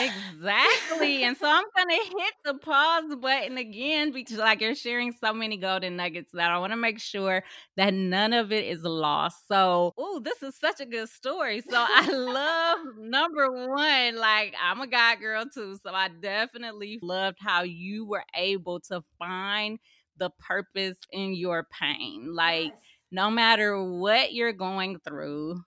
exactly. 0.00 1.24
and 1.24 1.36
so 1.36 1.46
I'm 1.48 1.64
going 1.76 1.88
to 1.88 2.04
hit 2.18 2.34
the 2.44 2.54
pause 2.54 3.14
button 3.16 3.58
again 3.58 4.12
because, 4.12 4.38
like, 4.38 4.60
you're 4.60 4.74
sharing 4.74 5.12
so 5.12 5.32
many 5.32 5.56
golden 5.56 5.96
nuggets 5.96 6.30
that 6.32 6.50
I 6.50 6.58
want 6.58 6.72
to 6.72 6.76
make 6.76 7.00
sure 7.00 7.42
that 7.76 7.94
none 7.94 8.32
of 8.32 8.52
it 8.52 8.64
is 8.64 8.82
lost. 8.82 9.46
So, 9.48 9.94
oh, 9.96 10.20
this 10.20 10.42
is 10.42 10.56
such 10.56 10.80
a 10.80 10.86
good 10.86 11.08
story. 11.08 11.62
So, 11.68 11.76
I 11.76 12.08
love 12.10 12.78
number 12.98 13.50
one, 13.50 14.16
like, 14.16 14.54
I'm 14.62 14.80
a 14.80 14.86
God 14.86 15.20
girl 15.20 15.44
too. 15.52 15.78
So, 15.82 15.92
I 15.92 16.08
definitely 16.08 16.98
loved 17.02 17.38
how 17.40 17.62
you 17.62 18.04
were 18.06 18.24
able 18.34 18.80
to 18.80 19.02
find 19.18 19.78
the 20.18 20.30
purpose 20.38 20.96
in 21.12 21.34
your 21.34 21.66
pain. 21.80 22.34
Like, 22.34 22.66
yes. 22.66 22.82
no 23.10 23.30
matter 23.30 23.82
what 23.82 24.32
you're 24.32 24.52
going 24.52 24.98
through, 25.00 25.60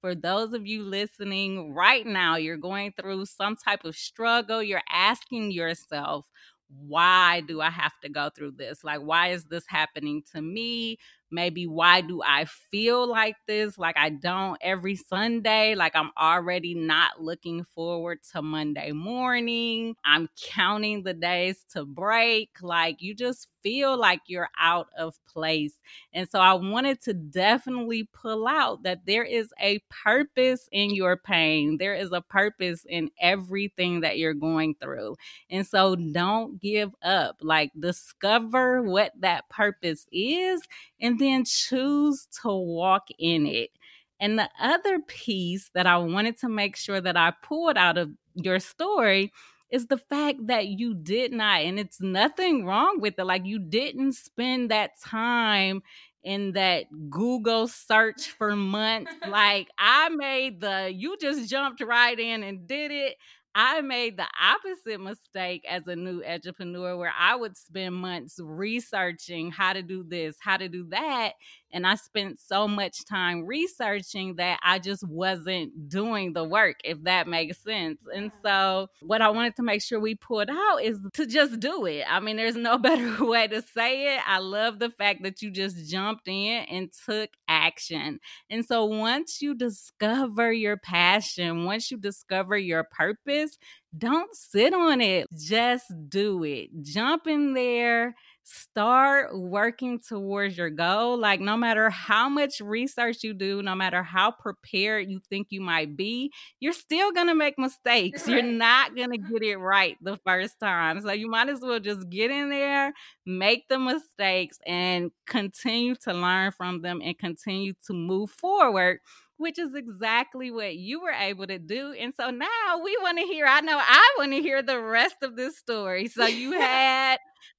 for 0.00 0.14
those 0.14 0.52
of 0.52 0.66
you 0.66 0.82
listening 0.82 1.74
right 1.74 2.06
now, 2.06 2.36
you're 2.36 2.56
going 2.56 2.92
through 2.92 3.26
some 3.26 3.56
type 3.56 3.84
of 3.84 3.96
struggle, 3.96 4.62
you're 4.62 4.82
asking 4.90 5.52
yourself, 5.52 6.26
why 6.68 7.40
do 7.42 7.60
I 7.60 7.70
have 7.70 7.92
to 8.02 8.08
go 8.08 8.30
through 8.34 8.52
this? 8.52 8.84
Like, 8.84 9.00
why 9.00 9.28
is 9.32 9.44
this 9.44 9.64
happening 9.68 10.22
to 10.34 10.40
me? 10.40 10.98
Maybe 11.30 11.66
why 11.66 12.00
do 12.00 12.22
I 12.24 12.44
feel 12.46 13.08
like 13.08 13.36
this? 13.46 13.78
Like 13.78 13.96
I 13.96 14.10
don't 14.10 14.58
every 14.60 14.96
Sunday. 14.96 15.74
Like 15.74 15.94
I'm 15.94 16.10
already 16.18 16.74
not 16.74 17.20
looking 17.22 17.64
forward 17.64 18.18
to 18.32 18.42
Monday 18.42 18.92
morning. 18.92 19.94
I'm 20.04 20.28
counting 20.42 21.02
the 21.02 21.14
days 21.14 21.64
to 21.72 21.84
break. 21.84 22.50
Like 22.62 22.96
you 23.00 23.14
just 23.14 23.48
feel 23.62 23.98
like 23.98 24.20
you're 24.26 24.48
out 24.58 24.88
of 24.98 25.14
place. 25.26 25.74
And 26.12 26.28
so 26.30 26.40
I 26.40 26.54
wanted 26.54 27.00
to 27.02 27.14
definitely 27.14 28.08
pull 28.12 28.48
out 28.48 28.82
that 28.84 29.06
there 29.06 29.24
is 29.24 29.52
a 29.60 29.80
purpose 30.04 30.68
in 30.72 30.94
your 30.94 31.16
pain. 31.16 31.76
There 31.78 31.94
is 31.94 32.12
a 32.12 32.22
purpose 32.22 32.84
in 32.88 33.10
everything 33.20 34.00
that 34.00 34.18
you're 34.18 34.34
going 34.34 34.74
through. 34.80 35.16
And 35.50 35.66
so 35.66 35.94
don't 35.96 36.60
give 36.60 36.90
up. 37.02 37.36
Like 37.42 37.70
discover 37.78 38.82
what 38.82 39.12
that 39.20 39.48
purpose 39.50 40.06
is 40.12 40.62
and 41.00 41.18
then 41.20 41.44
choose 41.44 42.26
to 42.42 42.48
walk 42.48 43.08
in 43.18 43.46
it. 43.46 43.70
And 44.18 44.38
the 44.38 44.50
other 44.60 44.98
piece 44.98 45.70
that 45.74 45.86
I 45.86 45.96
wanted 45.98 46.38
to 46.40 46.48
make 46.48 46.76
sure 46.76 47.00
that 47.00 47.16
I 47.16 47.32
pulled 47.42 47.76
out 47.76 47.96
of 47.96 48.10
your 48.34 48.58
story 48.58 49.32
is 49.70 49.86
the 49.86 49.98
fact 49.98 50.46
that 50.48 50.66
you 50.66 50.94
did 50.94 51.32
not, 51.32 51.62
and 51.62 51.78
it's 51.78 52.00
nothing 52.00 52.66
wrong 52.66 53.00
with 53.00 53.18
it. 53.18 53.24
Like 53.24 53.46
you 53.46 53.58
didn't 53.58 54.14
spend 54.14 54.70
that 54.70 55.00
time 55.00 55.82
in 56.22 56.52
that 56.52 56.84
Google 57.08 57.68
search 57.68 58.30
for 58.30 58.56
months. 58.56 59.12
like 59.28 59.68
I 59.78 60.08
made 60.10 60.60
the, 60.60 60.92
you 60.94 61.16
just 61.20 61.48
jumped 61.48 61.82
right 61.82 62.18
in 62.18 62.42
and 62.42 62.66
did 62.66 62.90
it. 62.90 63.16
I 63.54 63.80
made 63.80 64.16
the 64.16 64.26
opposite 64.40 65.00
mistake 65.00 65.64
as 65.68 65.86
a 65.88 65.96
new 65.96 66.22
entrepreneur 66.24 66.96
where 66.96 67.12
I 67.18 67.34
would 67.34 67.56
spend 67.56 67.96
months 67.96 68.38
researching 68.40 69.50
how 69.50 69.72
to 69.72 69.82
do 69.82 70.04
this, 70.06 70.36
how 70.40 70.56
to 70.56 70.68
do 70.68 70.86
that. 70.90 71.32
And 71.72 71.86
I 71.86 71.94
spent 71.94 72.38
so 72.40 72.66
much 72.66 73.04
time 73.04 73.46
researching 73.46 74.36
that 74.36 74.58
I 74.62 74.78
just 74.78 75.06
wasn't 75.06 75.88
doing 75.88 76.32
the 76.32 76.44
work, 76.44 76.76
if 76.84 77.02
that 77.04 77.28
makes 77.28 77.58
sense. 77.62 78.00
And 78.14 78.32
so, 78.44 78.88
what 79.02 79.22
I 79.22 79.30
wanted 79.30 79.56
to 79.56 79.62
make 79.62 79.82
sure 79.82 80.00
we 80.00 80.14
pulled 80.14 80.50
out 80.50 80.82
is 80.82 80.98
to 81.14 81.26
just 81.26 81.60
do 81.60 81.86
it. 81.86 82.04
I 82.08 82.20
mean, 82.20 82.36
there's 82.36 82.56
no 82.56 82.78
better 82.90 83.24
way 83.24 83.46
to 83.48 83.62
say 83.62 84.14
it. 84.14 84.20
I 84.26 84.38
love 84.38 84.78
the 84.78 84.90
fact 84.90 85.22
that 85.22 85.42
you 85.42 85.50
just 85.50 85.90
jumped 85.90 86.28
in 86.28 86.64
and 86.70 86.90
took 87.06 87.30
action. 87.48 88.20
And 88.48 88.64
so, 88.64 88.84
once 88.84 89.40
you 89.40 89.54
discover 89.54 90.52
your 90.52 90.76
passion, 90.76 91.64
once 91.64 91.90
you 91.90 91.96
discover 91.96 92.56
your 92.56 92.84
purpose, 92.84 93.58
don't 93.96 94.34
sit 94.34 94.72
on 94.72 95.00
it. 95.00 95.26
Just 95.36 95.86
do 96.08 96.44
it. 96.44 96.70
Jump 96.82 97.26
in 97.26 97.54
there 97.54 98.14
start 98.50 99.38
working 99.38 100.00
towards 100.00 100.56
your 100.56 100.70
goal. 100.70 101.16
Like, 101.18 101.40
no 101.40 101.56
matter 101.56 101.88
how 101.90 102.28
much 102.28 102.60
research 102.60 103.22
you 103.22 103.32
do, 103.32 103.62
no 103.62 103.74
matter 103.74 104.02
how 104.02 104.32
prepared 104.32 105.08
you 105.08 105.20
think 105.30 105.48
you 105.50 105.60
might 105.60 105.96
be, 105.96 106.32
you're 106.58 106.72
still 106.72 107.12
going 107.12 107.28
to 107.28 107.34
make 107.34 107.58
mistakes. 107.58 108.26
You're 108.26 108.42
not 108.42 108.96
going 108.96 109.10
to 109.10 109.18
get 109.18 109.42
it 109.42 109.56
right 109.56 109.96
the 110.00 110.16
first 110.18 110.58
time. 110.60 111.00
So, 111.00 111.12
you 111.12 111.28
might 111.28 111.48
as 111.48 111.60
well 111.60 111.80
just 111.80 112.08
get 112.10 112.30
in 112.30 112.50
there, 112.50 112.92
make 113.24 113.68
the 113.68 113.78
mistakes, 113.78 114.58
and 114.66 115.10
continue 115.26 115.94
to 116.04 116.12
learn 116.12 116.52
from 116.52 116.82
them 116.82 117.00
and 117.02 117.18
continue 117.18 117.74
to 117.86 117.92
move 117.92 118.30
forward 118.30 118.98
which 119.36 119.58
is 119.58 119.74
exactly 119.74 120.50
what 120.50 120.76
you 120.76 121.00
were 121.00 121.10
able 121.12 121.46
to 121.46 121.58
do. 121.58 121.92
And 121.98 122.12
so 122.14 122.28
now 122.30 122.80
we 122.84 122.94
want 123.00 123.18
to 123.18 123.24
hear, 123.24 123.46
I 123.46 123.62
know 123.62 123.78
I 123.80 124.14
want 124.18 124.32
to 124.32 124.42
hear 124.42 124.62
the 124.62 124.78
rest 124.78 125.16
of 125.22 125.34
this 125.34 125.56
story. 125.56 126.08
So 126.08 126.26
you 126.26 126.52
had 126.60 127.16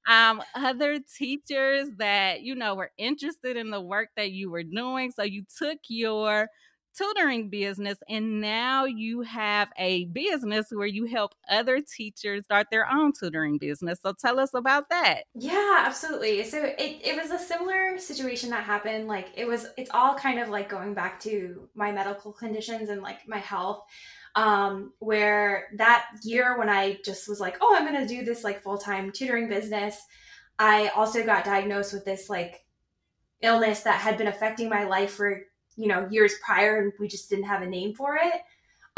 um, 0.07 0.41
other 0.55 0.99
teachers 1.17 1.89
that, 1.97 2.41
you 2.41 2.55
know, 2.55 2.75
were 2.75 2.91
interested 2.97 3.57
in 3.57 3.69
the 3.69 3.81
work 3.81 4.09
that 4.15 4.31
you 4.31 4.49
were 4.51 4.63
doing. 4.63 5.11
So 5.11 5.23
you 5.23 5.43
took 5.57 5.79
your 5.89 6.47
tutoring 6.97 7.49
business 7.49 7.97
and 8.09 8.41
now 8.41 8.85
you 8.85 9.21
have 9.21 9.69
a 9.77 10.05
business 10.05 10.67
where 10.71 10.87
you 10.87 11.05
help 11.05 11.31
other 11.49 11.79
teachers 11.79 12.43
start 12.43 12.67
their 12.69 12.89
own 12.91 13.13
tutoring 13.17 13.57
business. 13.57 13.99
So 14.03 14.13
tell 14.19 14.39
us 14.39 14.53
about 14.53 14.89
that. 14.89 15.23
Yeah 15.33 15.83
absolutely. 15.85 16.43
So 16.43 16.63
it, 16.63 17.01
it 17.03 17.21
was 17.21 17.31
a 17.31 17.39
similar 17.39 17.97
situation 17.97 18.49
that 18.49 18.63
happened 18.63 19.07
like 19.07 19.29
it 19.35 19.47
was 19.47 19.67
it's 19.77 19.89
all 19.93 20.15
kind 20.15 20.39
of 20.39 20.49
like 20.49 20.69
going 20.69 20.93
back 20.93 21.19
to 21.21 21.69
my 21.73 21.91
medical 21.91 22.33
conditions 22.33 22.89
and 22.89 23.01
like 23.01 23.27
my 23.27 23.37
health 23.37 23.83
um 24.35 24.93
where 24.99 25.67
that 25.75 26.05
year 26.23 26.57
when 26.57 26.69
i 26.69 26.97
just 27.03 27.27
was 27.27 27.39
like 27.39 27.57
oh 27.61 27.75
i'm 27.77 27.85
gonna 27.85 28.07
do 28.07 28.23
this 28.23 28.43
like 28.43 28.63
full-time 28.63 29.11
tutoring 29.11 29.49
business 29.49 30.01
i 30.57 30.87
also 30.89 31.25
got 31.25 31.43
diagnosed 31.43 31.93
with 31.93 32.05
this 32.05 32.29
like 32.29 32.63
illness 33.41 33.81
that 33.81 33.99
had 33.99 34.17
been 34.17 34.27
affecting 34.27 34.69
my 34.69 34.85
life 34.85 35.11
for 35.11 35.41
you 35.75 35.87
know 35.87 36.07
years 36.09 36.33
prior 36.45 36.79
and 36.79 36.93
we 36.99 37.07
just 37.07 37.29
didn't 37.29 37.45
have 37.45 37.61
a 37.61 37.65
name 37.65 37.93
for 37.93 38.15
it. 38.15 38.41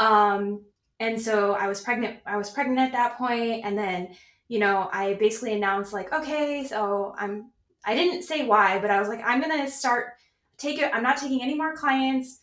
Um 0.00 0.64
and 1.00 1.20
so 1.20 1.54
i 1.54 1.66
was 1.66 1.80
pregnant 1.80 2.18
i 2.26 2.36
was 2.36 2.50
pregnant 2.50 2.78
at 2.78 2.92
that 2.92 3.18
point 3.18 3.64
and 3.64 3.76
then 3.76 4.14
you 4.48 4.58
know 4.58 4.88
i 4.92 5.14
basically 5.14 5.52
announced 5.52 5.92
like 5.92 6.12
okay 6.12 6.64
so 6.64 7.14
i'm 7.18 7.50
i 7.84 7.94
didn't 7.94 8.22
say 8.22 8.46
why 8.46 8.78
but 8.78 8.90
i 8.90 9.00
was 9.00 9.08
like 9.08 9.20
i'm 9.24 9.40
gonna 9.40 9.68
start 9.68 10.12
take 10.56 10.78
it 10.78 10.90
i'm 10.94 11.02
not 11.02 11.16
taking 11.16 11.42
any 11.42 11.54
more 11.54 11.74
clients 11.76 12.40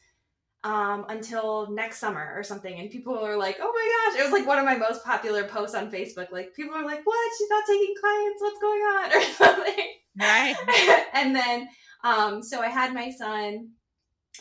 um, 0.63 1.05
until 1.09 1.71
next 1.71 1.99
summer 1.99 2.33
or 2.35 2.43
something. 2.43 2.79
And 2.79 2.89
people 2.89 3.17
are 3.17 3.35
like, 3.35 3.57
oh 3.59 3.71
my 3.73 4.11
gosh, 4.11 4.19
it 4.19 4.23
was 4.23 4.31
like 4.31 4.47
one 4.47 4.59
of 4.59 4.65
my 4.65 4.77
most 4.77 5.03
popular 5.03 5.43
posts 5.45 5.75
on 5.75 5.91
Facebook. 5.91 6.31
Like 6.31 6.53
people 6.53 6.75
are 6.75 6.85
like, 6.85 7.01
what? 7.03 7.31
She's 7.37 7.49
not 7.49 7.63
taking 7.67 7.95
clients. 7.99 8.41
What's 8.41 8.59
going 8.59 8.81
on? 8.81 9.11
Or 9.21 9.23
something. 9.23 9.85
Right. 10.19 11.07
and 11.13 11.35
then, 11.35 11.69
um, 12.03 12.43
so 12.43 12.61
I 12.61 12.67
had 12.67 12.93
my 12.93 13.11
son 13.11 13.69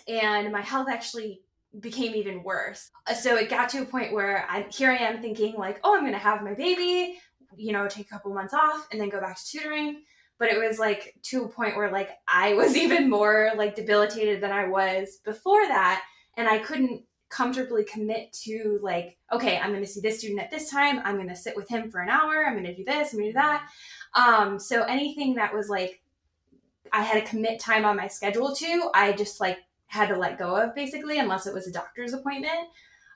and 0.08 0.52
my 0.52 0.60
health 0.60 0.88
actually 0.90 1.40
became 1.78 2.14
even 2.14 2.42
worse. 2.42 2.90
Uh, 3.06 3.14
so 3.14 3.36
it 3.36 3.48
got 3.48 3.68
to 3.70 3.82
a 3.82 3.86
point 3.86 4.12
where 4.12 4.46
I 4.48 4.66
here 4.70 4.90
I 4.90 4.96
am 4.96 5.22
thinking 5.22 5.54
like, 5.56 5.80
oh, 5.84 5.94
I'm 5.94 6.00
going 6.00 6.12
to 6.12 6.18
have 6.18 6.42
my 6.42 6.54
baby, 6.54 7.18
you 7.56 7.72
know, 7.72 7.86
take 7.88 8.06
a 8.06 8.10
couple 8.10 8.34
months 8.34 8.54
off 8.54 8.88
and 8.90 9.00
then 9.00 9.08
go 9.08 9.20
back 9.20 9.38
to 9.38 9.58
tutoring. 9.58 10.02
But 10.40 10.50
it 10.52 10.58
was 10.58 10.80
like 10.80 11.14
to 11.24 11.44
a 11.44 11.48
point 11.48 11.76
where 11.76 11.92
like 11.92 12.10
I 12.26 12.54
was 12.54 12.76
even 12.84 13.08
more 13.08 13.52
like 13.56 13.76
debilitated 13.76 14.42
than 14.42 14.50
I 14.50 14.66
was 14.66 15.18
before 15.24 15.64
that 15.68 16.02
and 16.36 16.48
I 16.48 16.58
couldn't 16.58 17.04
comfortably 17.28 17.84
commit 17.84 18.32
to 18.32 18.80
like, 18.82 19.16
okay, 19.32 19.56
I'm 19.58 19.70
going 19.70 19.84
to 19.84 19.88
see 19.88 20.00
this 20.00 20.18
student 20.18 20.40
at 20.40 20.50
this 20.50 20.68
time. 20.68 21.00
I'm 21.04 21.14
going 21.14 21.28
to 21.28 21.36
sit 21.36 21.54
with 21.54 21.68
him 21.68 21.88
for 21.88 22.00
an 22.00 22.08
hour. 22.08 22.44
I'm 22.44 22.54
going 22.54 22.64
to 22.64 22.74
do 22.74 22.84
this. 22.84 23.12
I'm 23.12 23.20
going 23.20 23.32
to 23.32 23.32
do 23.32 23.38
that. 23.38 23.68
Um, 24.14 24.58
so 24.58 24.82
anything 24.82 25.34
that 25.34 25.54
was 25.54 25.68
like 25.68 26.02
I 26.92 27.02
had 27.02 27.22
to 27.22 27.30
commit 27.30 27.60
time 27.60 27.84
on 27.84 27.96
my 27.96 28.08
schedule 28.08 28.54
to, 28.56 28.90
I 28.94 29.12
just 29.12 29.40
like 29.40 29.58
had 29.86 30.08
to 30.08 30.16
let 30.16 30.38
go 30.38 30.56
of 30.56 30.74
basically, 30.74 31.18
unless 31.18 31.46
it 31.46 31.54
was 31.54 31.68
a 31.68 31.72
doctor's 31.72 32.12
appointment. 32.12 32.68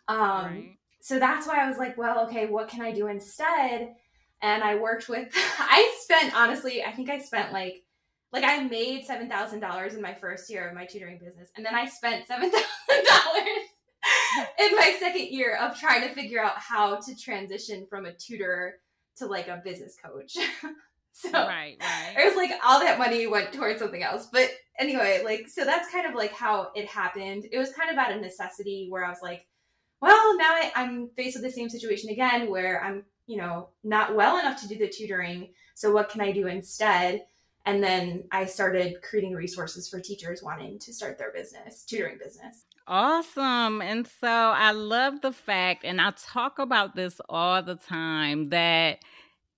Um, 0.07 0.19
right. 0.19 0.77
So 1.01 1.19
that's 1.19 1.47
why 1.47 1.63
I 1.63 1.69
was 1.69 1.79
like, 1.79 1.99
well, 1.99 2.27
okay, 2.27 2.47
what 2.47 2.69
can 2.69 2.83
I 2.83 2.93
do 2.93 3.09
instead? 3.09 3.95
And 4.45 4.63
I 4.63 4.75
worked 4.75 5.09
with, 5.09 5.29
I 5.59 5.97
spent, 6.03 6.37
honestly, 6.37 6.85
I 6.85 6.93
think 6.93 7.09
I 7.09 7.19
spent 7.19 7.53
like, 7.53 7.83
like 8.31 8.45
I 8.45 8.63
made 8.63 9.07
$7,000 9.09 9.95
in 9.95 10.03
my 10.03 10.13
first 10.13 10.51
year 10.51 10.69
of 10.69 10.75
my 10.75 10.85
tutoring 10.85 11.19
business. 11.19 11.49
And 11.57 11.65
then 11.65 11.75
I 11.75 11.87
spent 11.87 12.29
$7,000 12.31 12.51
in 14.59 14.77
my 14.77 14.97
second 15.01 15.29
year 15.29 15.57
of 15.57 15.81
trying 15.81 16.07
to 16.07 16.15
figure 16.15 16.45
out 16.45 16.59
how 16.59 16.97
to 16.97 17.17
transition 17.17 17.87
from 17.89 18.05
a 18.05 18.13
tutor 18.13 18.81
to 19.17 19.27
like 19.27 19.49
a 19.49 19.63
business 19.65 19.97
coach. 20.05 20.37
So 21.17 21.31
right, 21.31 21.77
right. 21.81 22.15
It 22.19 22.27
was 22.27 22.35
like 22.35 22.51
all 22.67 22.81
that 22.81 22.99
money 22.99 23.29
went 23.29 23.53
towards 23.53 23.79
something 23.79 24.03
else. 24.03 24.27
But 24.33 24.51
anyway, 24.81 25.23
like 25.25 25.49
so 25.49 25.65
that's 25.65 25.89
kind 25.93 26.07
of 26.09 26.17
like 26.17 26.33
how 26.33 26.73
it 26.75 26.89
happened. 26.89 27.47
It 27.53 27.57
was 27.57 27.73
kind 27.73 27.89
of 27.89 27.97
out 27.97 28.11
of 28.11 28.21
necessity 28.21 28.89
where 28.91 29.05
I 29.05 29.11
was 29.11 29.21
like, 29.23 29.47
well, 30.01 30.37
now 30.37 30.51
I, 30.51 30.73
I'm 30.75 31.11
faced 31.17 31.37
with 31.37 31.45
the 31.45 31.53
same 31.53 31.69
situation 31.69 32.11
again 32.11 32.51
where 32.51 32.83
I'm, 32.83 33.05
you 33.27 33.37
know, 33.37 33.69
not 33.83 34.15
well 34.15 34.39
enough 34.39 34.61
to 34.63 34.69
do 34.69 34.77
the 34.77 34.89
tutoring. 34.89 35.49
So 35.75 35.93
what 35.93 36.09
can 36.09 36.21
I 36.21 36.33
do 36.33 36.47
instead? 36.47 37.27
And 37.67 37.83
then 37.83 38.25
I 38.31 38.45
started 38.45 39.01
creating 39.03 39.33
resources 39.33 39.89
for 39.89 39.99
teachers 39.99 40.43
wanting 40.43 40.79
to 40.81 40.93
start 40.93 41.19
their 41.19 41.33
business, 41.33 41.85
tutoring 41.85 42.19
business. 42.23 42.65
Awesome. 42.87 43.81
And 43.81 44.07
so 44.07 44.29
I 44.29 44.73
love 44.73 45.23
the 45.23 45.33
fact, 45.33 45.85
and 45.85 46.01
I 46.01 46.13
talk 46.19 46.59
about 46.59 46.95
this 46.95 47.19
all 47.31 47.63
the 47.63 47.77
time, 47.77 48.51
that 48.51 48.99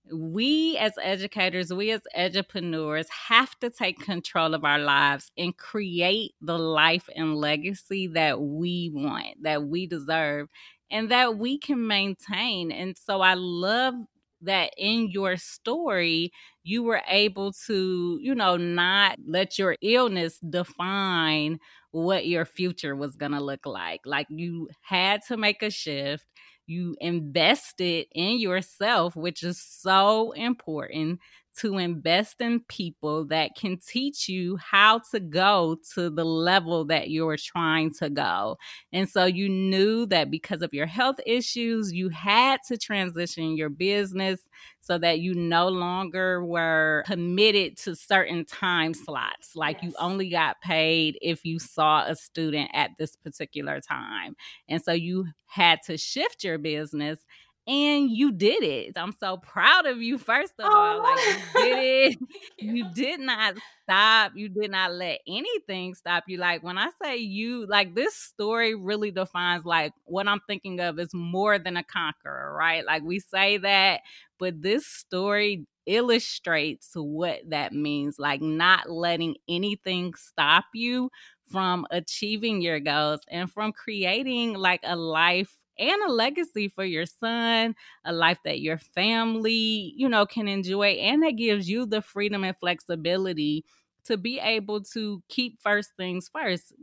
we 0.09 0.77
as 0.77 0.93
educators, 1.01 1.73
we 1.73 1.91
as 1.91 1.99
edupreneurs 2.17 3.07
have 3.09 3.59
to 3.59 3.69
take 3.69 3.99
control 3.99 4.53
of 4.53 4.63
our 4.63 4.79
lives 4.79 5.29
and 5.37 5.57
create 5.57 6.35
the 6.39 6.57
life 6.57 7.09
and 7.13 7.35
legacy 7.35 8.07
that 8.07 8.39
we 8.39 8.89
want, 8.93 9.43
that 9.43 9.63
we 9.63 9.85
deserve, 9.85 10.47
and 10.91 11.11
that 11.11 11.37
we 11.37 11.57
can 11.59 11.87
maintain. 11.87 12.71
And 12.71 12.97
so 12.97 13.21
I 13.21 13.33
love 13.35 13.95
that 14.41 14.71
in 14.77 15.09
your 15.09 15.35
story, 15.37 16.31
you 16.63 16.83
were 16.83 17.01
able 17.07 17.53
to, 17.65 18.19
you 18.21 18.35
know, 18.35 18.55
not 18.57 19.17
let 19.25 19.57
your 19.57 19.75
illness 19.81 20.39
define 20.47 21.59
what 21.91 22.27
your 22.27 22.45
future 22.45 22.95
was 22.95 23.15
going 23.15 23.31
to 23.31 23.43
look 23.43 23.65
like. 23.65 24.01
Like 24.05 24.27
you 24.29 24.69
had 24.81 25.21
to 25.27 25.37
make 25.37 25.63
a 25.63 25.71
shift 25.71 26.25
you 26.67 26.95
invested 26.99 28.05
in 28.13 28.39
yourself, 28.39 29.15
which 29.15 29.41
is 29.41 29.61
so 29.61 30.33
important 30.33 31.19
to 31.59 31.77
invest 31.77 32.41
in 32.41 32.59
people 32.61 33.25
that 33.25 33.55
can 33.55 33.77
teach 33.77 34.29
you 34.29 34.57
how 34.57 35.01
to 35.11 35.19
go 35.19 35.77
to 35.93 36.09
the 36.09 36.23
level 36.23 36.85
that 36.85 37.09
you're 37.09 37.37
trying 37.37 37.93
to 37.95 38.09
go. 38.09 38.57
And 38.93 39.09
so 39.09 39.25
you 39.25 39.49
knew 39.49 40.05
that 40.07 40.29
because 40.29 40.61
of 40.61 40.73
your 40.73 40.85
health 40.85 41.17
issues, 41.25 41.91
you 41.93 42.09
had 42.09 42.59
to 42.67 42.77
transition 42.77 43.57
your 43.57 43.69
business 43.69 44.39
so 44.81 44.97
that 44.97 45.19
you 45.19 45.33
no 45.33 45.67
longer 45.67 46.45
were 46.45 47.03
committed 47.05 47.77
to 47.77 47.95
certain 47.95 48.45
time 48.45 48.93
slots. 48.93 49.55
Like 49.55 49.77
yes. 49.81 49.91
you 49.91 49.93
only 49.99 50.29
got 50.29 50.61
paid 50.61 51.17
if 51.21 51.43
you 51.43 51.59
saw 51.59 52.05
a 52.05 52.15
student 52.15 52.71
at 52.73 52.91
this 52.97 53.15
particular 53.15 53.81
time. 53.81 54.35
And 54.69 54.81
so 54.81 54.93
you 54.93 55.25
had 55.47 55.79
to 55.87 55.97
shift 55.97 56.43
your 56.43 56.57
business 56.57 57.19
and 57.67 58.09
you 58.09 58.31
did 58.31 58.63
it. 58.63 58.93
I'm 58.95 59.13
so 59.19 59.37
proud 59.37 59.85
of 59.85 60.01
you, 60.01 60.17
first 60.17 60.53
of 60.57 60.69
oh, 60.71 60.75
all. 60.75 61.03
Like 61.03 61.19
you 61.25 61.63
did 61.63 61.79
it. 61.79 62.19
you 62.59 62.85
did 62.93 63.19
not 63.19 63.55
stop. 63.83 64.31
You 64.35 64.47
did 64.47 64.71
not 64.71 64.93
let 64.93 65.19
anything 65.27 65.93
stop 65.93 66.23
you. 66.27 66.37
Like 66.37 66.63
when 66.63 66.77
I 66.77 66.89
say 67.03 67.17
you, 67.17 67.65
like 67.67 67.93
this 67.93 68.15
story 68.15 68.73
really 68.73 69.11
defines 69.11 69.65
like 69.65 69.91
what 70.05 70.29
I'm 70.29 70.39
thinking 70.47 70.79
of 70.79 70.97
is 70.97 71.13
more 71.13 71.59
than 71.59 71.75
a 71.75 71.83
conqueror, 71.83 72.55
right? 72.57 72.85
Like 72.85 73.03
we 73.03 73.19
say 73.19 73.57
that, 73.57 73.99
but 74.39 74.61
this 74.61 74.87
story 74.87 75.65
illustrates 75.85 76.91
what 76.95 77.39
that 77.47 77.71
means 77.71 78.19
like 78.19 78.41
not 78.41 78.89
letting 78.89 79.35
anything 79.47 80.13
stop 80.15 80.65
you 80.73 81.09
from 81.49 81.87
achieving 81.91 82.61
your 82.61 82.81
goals 82.81 83.21
and 83.29 83.49
from 83.49 83.71
creating 83.71 84.53
like 84.53 84.81
a 84.83 84.97
life 84.97 85.53
and 85.79 86.01
a 86.07 86.11
legacy 86.11 86.67
for 86.67 86.83
your 86.83 87.05
son, 87.05 87.75
a 88.05 88.13
life 88.13 88.39
that 88.45 88.59
your 88.61 88.77
family, 88.77 89.93
you 89.95 90.09
know, 90.09 90.25
can 90.25 90.47
enjoy. 90.47 90.87
And 90.91 91.23
that 91.23 91.31
gives 91.37 91.69
you 91.69 91.85
the 91.85 92.01
freedom 92.01 92.43
and 92.43 92.55
flexibility 92.57 93.65
to 94.05 94.17
be 94.17 94.39
able 94.39 94.81
to 94.83 95.21
keep 95.29 95.61
first 95.61 95.91
things 95.97 96.29
first 96.29 96.73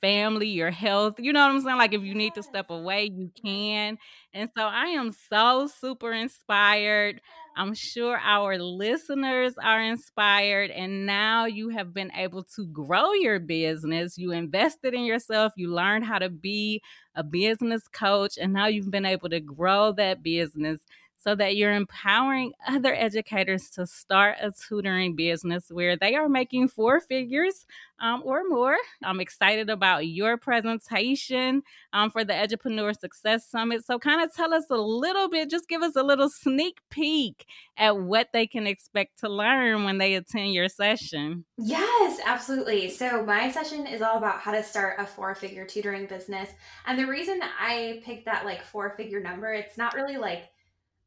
family, 0.00 0.48
your 0.48 0.70
health. 0.70 1.14
You 1.18 1.32
know 1.32 1.40
what 1.40 1.50
I'm 1.54 1.60
saying? 1.60 1.78
Like 1.78 1.94
if 1.94 2.02
you 2.02 2.14
need 2.14 2.34
to 2.34 2.42
step 2.42 2.70
away, 2.70 3.10
you 3.12 3.30
can. 3.42 3.98
And 4.32 4.50
so 4.56 4.64
I 4.64 4.86
am 4.86 5.12
so 5.12 5.66
super 5.68 6.12
inspired. 6.12 7.20
I'm 7.56 7.74
sure 7.74 8.18
our 8.18 8.58
listeners 8.58 9.54
are 9.62 9.82
inspired. 9.82 10.70
And 10.70 11.06
now 11.06 11.46
you 11.46 11.68
have 11.70 11.94
been 11.94 12.10
able 12.12 12.44
to 12.56 12.66
grow 12.66 13.12
your 13.12 13.38
business. 13.38 14.18
You 14.18 14.32
invested 14.32 14.94
in 14.94 15.04
yourself. 15.04 15.52
You 15.56 15.72
learned 15.72 16.04
how 16.04 16.18
to 16.18 16.28
be 16.28 16.82
a 17.14 17.22
business 17.22 17.86
coach. 17.88 18.36
And 18.40 18.52
now 18.52 18.66
you've 18.66 18.90
been 18.90 19.06
able 19.06 19.28
to 19.30 19.40
grow 19.40 19.92
that 19.92 20.22
business 20.22 20.80
so 21.24 21.34
that 21.34 21.56
you're 21.56 21.72
empowering 21.72 22.52
other 22.68 22.94
educators 22.94 23.70
to 23.70 23.86
start 23.86 24.36
a 24.42 24.52
tutoring 24.52 25.16
business 25.16 25.64
where 25.70 25.96
they 25.96 26.14
are 26.14 26.28
making 26.28 26.68
four 26.68 27.00
figures 27.00 27.64
um, 27.98 28.20
or 28.26 28.42
more. 28.46 28.76
I'm 29.02 29.20
excited 29.20 29.70
about 29.70 30.06
your 30.06 30.36
presentation 30.36 31.62
um, 31.94 32.10
for 32.10 32.24
the 32.24 32.34
Edupreneur 32.34 32.94
Success 32.98 33.48
Summit. 33.48 33.86
So, 33.86 33.98
kind 33.98 34.22
of 34.22 34.34
tell 34.34 34.52
us 34.52 34.66
a 34.70 34.76
little 34.76 35.30
bit, 35.30 35.48
just 35.48 35.68
give 35.68 35.80
us 35.80 35.96
a 35.96 36.02
little 36.02 36.28
sneak 36.28 36.78
peek 36.90 37.46
at 37.78 37.96
what 37.96 38.28
they 38.34 38.46
can 38.46 38.66
expect 38.66 39.18
to 39.20 39.28
learn 39.30 39.84
when 39.84 39.96
they 39.96 40.16
attend 40.16 40.52
your 40.52 40.68
session. 40.68 41.46
Yes, 41.56 42.20
absolutely. 42.26 42.90
So, 42.90 43.24
my 43.24 43.50
session 43.50 43.86
is 43.86 44.02
all 44.02 44.18
about 44.18 44.40
how 44.40 44.52
to 44.52 44.62
start 44.62 45.00
a 45.00 45.06
four 45.06 45.34
figure 45.34 45.64
tutoring 45.64 46.06
business. 46.06 46.50
And 46.86 46.98
the 46.98 47.06
reason 47.06 47.40
I 47.42 48.02
picked 48.04 48.26
that 48.26 48.44
like 48.44 48.62
four 48.62 48.90
figure 48.96 49.20
number, 49.20 49.52
it's 49.54 49.78
not 49.78 49.94
really 49.94 50.18
like 50.18 50.50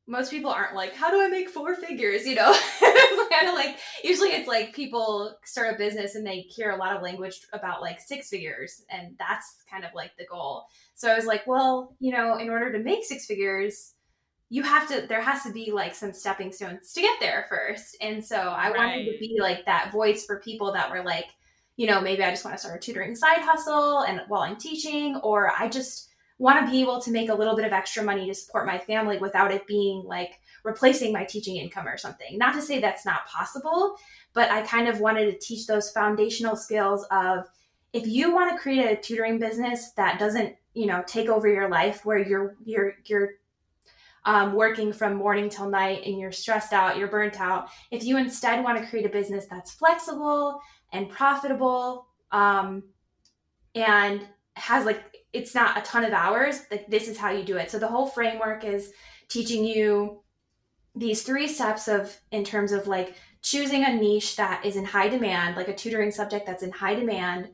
most 0.07 0.31
people 0.31 0.49
aren't 0.49 0.73
like, 0.73 0.95
how 0.95 1.11
do 1.11 1.21
I 1.21 1.27
make 1.27 1.49
four 1.49 1.75
figures? 1.75 2.25
You 2.25 2.35
know, 2.35 2.57
kind 3.29 3.49
of 3.49 3.53
like 3.53 3.77
usually 4.03 4.29
it's 4.29 4.47
like 4.47 4.73
people 4.73 5.37
start 5.43 5.75
a 5.75 5.77
business 5.77 6.15
and 6.15 6.25
they 6.25 6.39
hear 6.39 6.71
a 6.71 6.77
lot 6.77 6.95
of 6.95 7.01
language 7.01 7.41
about 7.53 7.81
like 7.81 7.99
six 7.99 8.29
figures, 8.29 8.83
and 8.89 9.15
that's 9.19 9.63
kind 9.69 9.83
of 9.83 9.91
like 9.93 10.11
the 10.17 10.25
goal. 10.25 10.65
So 10.95 11.11
I 11.11 11.15
was 11.15 11.25
like, 11.25 11.45
well, 11.45 11.95
you 11.99 12.11
know, 12.11 12.37
in 12.37 12.49
order 12.49 12.71
to 12.71 12.79
make 12.79 13.03
six 13.03 13.25
figures, 13.25 13.93
you 14.49 14.63
have 14.63 14.87
to 14.87 15.05
there 15.07 15.21
has 15.21 15.43
to 15.43 15.51
be 15.51 15.71
like 15.71 15.93
some 15.93 16.13
stepping 16.13 16.53
stones 16.53 16.93
to 16.93 17.01
get 17.01 17.19
there 17.19 17.45
first. 17.49 17.97
And 17.99 18.23
so 18.23 18.37
I 18.37 18.71
right. 18.71 18.77
wanted 18.77 19.11
to 19.11 19.17
be 19.19 19.37
like 19.41 19.65
that 19.65 19.91
voice 19.91 20.25
for 20.25 20.39
people 20.39 20.71
that 20.71 20.89
were 20.89 21.03
like, 21.03 21.27
you 21.75 21.85
know, 21.85 21.99
maybe 21.99 22.23
I 22.23 22.31
just 22.31 22.45
want 22.45 22.55
to 22.55 22.59
start 22.59 22.77
a 22.77 22.79
tutoring 22.79 23.15
side 23.15 23.41
hustle 23.41 24.01
and 24.01 24.21
while 24.29 24.41
I'm 24.41 24.55
teaching, 24.55 25.17
or 25.17 25.51
I 25.51 25.67
just 25.67 26.06
want 26.39 26.63
to 26.63 26.71
be 26.71 26.81
able 26.81 27.01
to 27.01 27.11
make 27.11 27.29
a 27.29 27.33
little 27.33 27.55
bit 27.55 27.65
of 27.65 27.73
extra 27.73 28.03
money 28.03 28.27
to 28.27 28.33
support 28.33 28.67
my 28.67 28.77
family 28.77 29.17
without 29.17 29.51
it 29.51 29.65
being 29.65 30.03
like 30.05 30.39
replacing 30.63 31.11
my 31.11 31.23
teaching 31.23 31.57
income 31.57 31.87
or 31.87 31.97
something. 31.97 32.37
Not 32.37 32.53
to 32.53 32.61
say 32.61 32.79
that's 32.79 33.05
not 33.05 33.25
possible, 33.25 33.95
but 34.33 34.51
I 34.51 34.61
kind 34.61 34.87
of 34.87 34.99
wanted 34.99 35.31
to 35.31 35.39
teach 35.39 35.65
those 35.65 35.91
foundational 35.91 36.55
skills 36.55 37.05
of 37.09 37.47
if 37.93 38.05
you 38.05 38.33
want 38.33 38.51
to 38.51 38.61
create 38.61 38.85
a 38.85 39.01
tutoring 39.01 39.39
business 39.39 39.91
that 39.93 40.19
doesn't, 40.19 40.55
you 40.73 40.85
know, 40.85 41.03
take 41.07 41.29
over 41.29 41.47
your 41.47 41.69
life 41.69 42.05
where 42.05 42.19
you're 42.19 42.55
you're 42.63 42.93
you're 43.05 43.29
um, 44.25 44.53
working 44.53 44.91
from 44.91 45.15
morning 45.15 45.49
till 45.49 45.69
night 45.69 46.03
and 46.05 46.19
you're 46.19 46.33
stressed 46.33 46.73
out, 46.73 46.97
you're 46.97 47.07
burnt 47.07 47.39
out. 47.39 47.69
If 47.91 48.03
you 48.03 48.17
instead 48.17 48.63
want 48.63 48.77
to 48.77 48.87
create 48.87 49.05
a 49.05 49.09
business 49.09 49.47
that's 49.49 49.71
flexible 49.71 50.59
and 50.91 51.09
profitable 51.09 52.07
um, 52.31 52.83
and 53.73 54.27
has 54.55 54.85
like 54.85 55.16
it's 55.33 55.53
not 55.53 55.77
a 55.77 55.81
ton 55.81 56.03
of 56.03 56.13
hours 56.13 56.61
like 56.71 56.87
this 56.87 57.07
is 57.07 57.17
how 57.17 57.29
you 57.29 57.43
do 57.43 57.57
it. 57.57 57.69
So 57.71 57.79
the 57.79 57.87
whole 57.87 58.07
framework 58.07 58.63
is 58.63 58.91
teaching 59.27 59.65
you 59.65 60.21
these 60.95 61.23
three 61.23 61.47
steps 61.47 61.87
of 61.87 62.15
in 62.31 62.43
terms 62.43 62.71
of 62.71 62.87
like 62.87 63.15
choosing 63.41 63.83
a 63.83 63.93
niche 63.93 64.35
that 64.35 64.65
is 64.65 64.75
in 64.75 64.85
high 64.85 65.09
demand 65.09 65.55
like 65.55 65.67
a 65.67 65.75
tutoring 65.75 66.11
subject 66.11 66.45
that's 66.45 66.63
in 66.63 66.71
high 66.71 66.95
demand. 66.95 67.49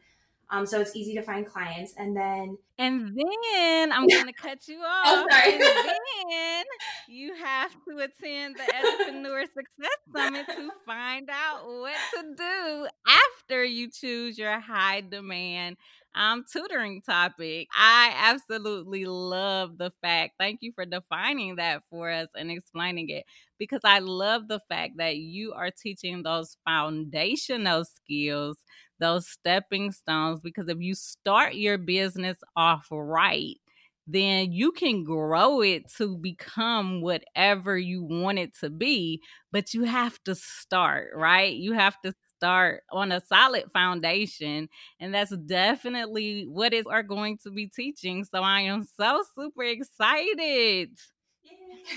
Um, 0.50 0.66
so 0.66 0.80
it's 0.80 0.96
easy 0.96 1.16
to 1.16 1.22
find 1.22 1.46
clients. 1.46 1.94
And 1.98 2.16
then 2.16 2.58
and 2.78 3.16
then 3.16 3.92
i'm 3.92 4.08
going 4.08 4.26
to 4.34 4.34
cut 4.34 4.68
you 4.68 4.80
off. 4.80 5.04
oh, 5.06 5.28
sorry. 5.30 5.54
and 5.54 5.62
then 6.32 6.66
you 7.08 7.36
have 7.36 7.72
to 7.88 7.98
attend 7.98 8.56
the 8.56 8.64
edupreneur 8.64 9.44
success 9.44 9.98
summit 10.16 10.46
to 10.48 10.70
find 10.86 11.30
out 11.30 11.68
what 11.68 11.96
to 12.16 12.36
do 12.36 12.88
after 13.08 13.64
you 13.64 13.90
choose 13.92 14.38
your 14.38 14.60
high 14.60 15.02
demand 15.02 15.78
um, 16.16 16.46
tutoring 16.52 17.02
topic. 17.02 17.68
I 17.76 18.14
absolutely 18.16 19.06
love 19.06 19.78
the 19.78 19.92
fact, 20.02 20.34
thank 20.40 20.60
you 20.62 20.72
for 20.74 20.86
defining 20.86 21.56
that 21.58 21.84
for 21.90 22.10
us 22.12 22.30
and 22.36 22.52
explaining 22.52 23.10
it, 23.10 23.26
because 23.58 23.82
I 23.84 24.00
love 24.00 24.48
the 24.48 24.60
fact 24.70 24.94
that 24.98 25.18
you 25.18 25.54
are 25.54 25.72
teaching 25.72 26.24
those 26.24 26.58
foundational 26.66 27.86
skills, 27.86 28.58
those 29.00 29.28
stepping 29.28 29.92
stones, 29.92 30.42
because 30.42 30.68
if 30.70 30.78
you 30.80 30.96
start 30.96 31.56
your 31.56 31.78
business 31.78 32.38
off 32.56 32.88
right, 32.92 33.58
then 34.06 34.52
you 34.52 34.72
can 34.74 35.04
grow 35.04 35.62
it 35.62 35.90
to 35.98 36.18
become 36.18 37.02
whatever 37.02 37.78
you 37.78 38.04
want 38.04 38.38
it 38.38 38.52
to 38.60 38.70
be. 38.70 39.22
But 39.52 39.74
you 39.74 39.84
have 39.84 40.22
to 40.26 40.36
start, 40.36 41.12
right? 41.16 41.54
You 41.56 41.74
have 41.74 42.00
to 42.02 42.14
start 42.44 42.84
on 42.92 43.14
a 43.14 43.22
solid 43.22 43.72
foundation. 43.72 44.68
And 45.00 45.14
that's 45.14 45.36
definitely 45.38 46.46
what 46.50 46.74
is 46.74 46.86
are 46.86 47.04
going 47.04 47.38
to 47.44 47.52
be 47.52 47.68
teaching. 47.68 48.26
So 48.26 48.40
I 48.42 48.62
am 48.62 48.86
so 49.00 49.24
super 49.34 49.64
excited. 49.64 50.90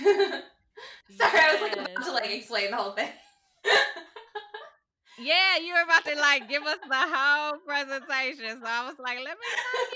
Sorry, 0.03 0.43
yes. 1.09 1.35
I 1.35 1.53
was 1.53 1.63
like 1.63 1.73
about 1.73 2.05
to 2.05 2.13
like 2.13 2.31
explain 2.31 2.71
the 2.71 2.77
whole 2.77 2.93
thing. 2.93 3.09
yeah, 5.19 5.59
you 5.59 5.75
were 5.75 5.83
about 5.83 6.05
to 6.05 6.15
like 6.15 6.49
give 6.49 6.63
us 6.63 6.79
the 6.89 6.95
whole 6.95 7.59
presentation. 7.67 8.61
So 8.63 8.67
I 8.69 8.87
was 8.87 8.97
like, 9.01 9.19
let 9.19 9.37
me 9.37 9.47
stop 9.51 9.89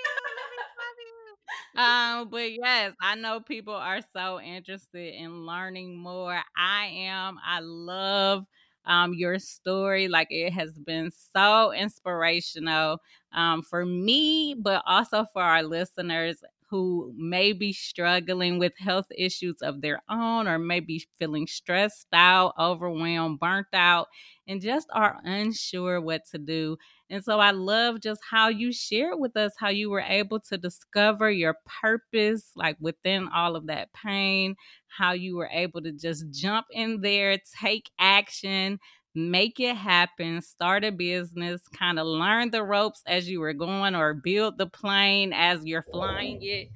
you. 1.76 1.80
um, 1.82 2.28
but 2.28 2.52
yes, 2.52 2.92
I 3.00 3.14
know 3.14 3.38
people 3.40 3.74
are 3.74 4.00
so 4.16 4.40
interested 4.40 5.14
in 5.14 5.46
learning 5.46 5.96
more. 5.96 6.40
I 6.56 6.86
am. 6.86 7.38
I 7.44 7.60
love 7.60 8.46
um, 8.86 9.14
your 9.14 9.38
story. 9.38 10.08
Like 10.08 10.28
it 10.30 10.52
has 10.52 10.72
been 10.78 11.10
so 11.10 11.72
inspirational 11.72 13.00
um, 13.32 13.62
for 13.62 13.84
me, 13.84 14.54
but 14.58 14.82
also 14.86 15.26
for 15.32 15.42
our 15.42 15.62
listeners 15.62 16.42
who 16.68 17.12
may 17.16 17.52
be 17.52 17.72
struggling 17.72 18.58
with 18.58 18.72
health 18.78 19.06
issues 19.18 19.56
of 19.60 19.80
their 19.80 20.00
own 20.08 20.46
or 20.46 20.56
maybe 20.58 21.04
feeling 21.18 21.46
stressed 21.46 22.06
out, 22.12 22.54
overwhelmed, 22.58 23.40
burnt 23.40 23.66
out, 23.72 24.06
and 24.46 24.60
just 24.60 24.88
are 24.92 25.18
unsure 25.24 26.00
what 26.00 26.22
to 26.30 26.38
do. 26.38 26.76
And 27.08 27.24
so 27.24 27.40
I 27.40 27.50
love 27.50 28.00
just 28.00 28.20
how 28.30 28.48
you 28.48 28.72
shared 28.72 29.18
with 29.18 29.36
us 29.36 29.52
how 29.58 29.68
you 29.68 29.90
were 29.90 30.00
able 30.00 30.38
to 30.40 30.56
discover 30.56 31.30
your 31.30 31.56
purpose, 31.82 32.52
like 32.54 32.76
within 32.80 33.28
all 33.34 33.56
of 33.56 33.66
that 33.66 33.92
pain, 33.92 34.54
how 34.96 35.12
you 35.12 35.36
were 35.36 35.48
able 35.52 35.80
to 35.82 35.92
just 35.92 36.30
jump 36.30 36.66
in 36.70 37.00
there, 37.00 37.38
take 37.60 37.90
action, 37.98 38.78
make 39.14 39.58
it 39.60 39.76
happen, 39.76 40.40
start 40.42 40.84
a 40.84 40.92
business, 40.92 41.62
kind 41.68 41.98
of 41.98 42.06
learn 42.06 42.50
the 42.50 42.62
ropes 42.62 43.02
as 43.06 43.28
you 43.28 43.40
were 43.40 43.52
going 43.52 43.94
or 43.94 44.14
build 44.14 44.58
the 44.58 44.66
plane 44.66 45.32
as 45.32 45.64
you're 45.64 45.82
flying 45.82 46.38
it. 46.42 46.68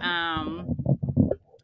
Um, 0.00 0.76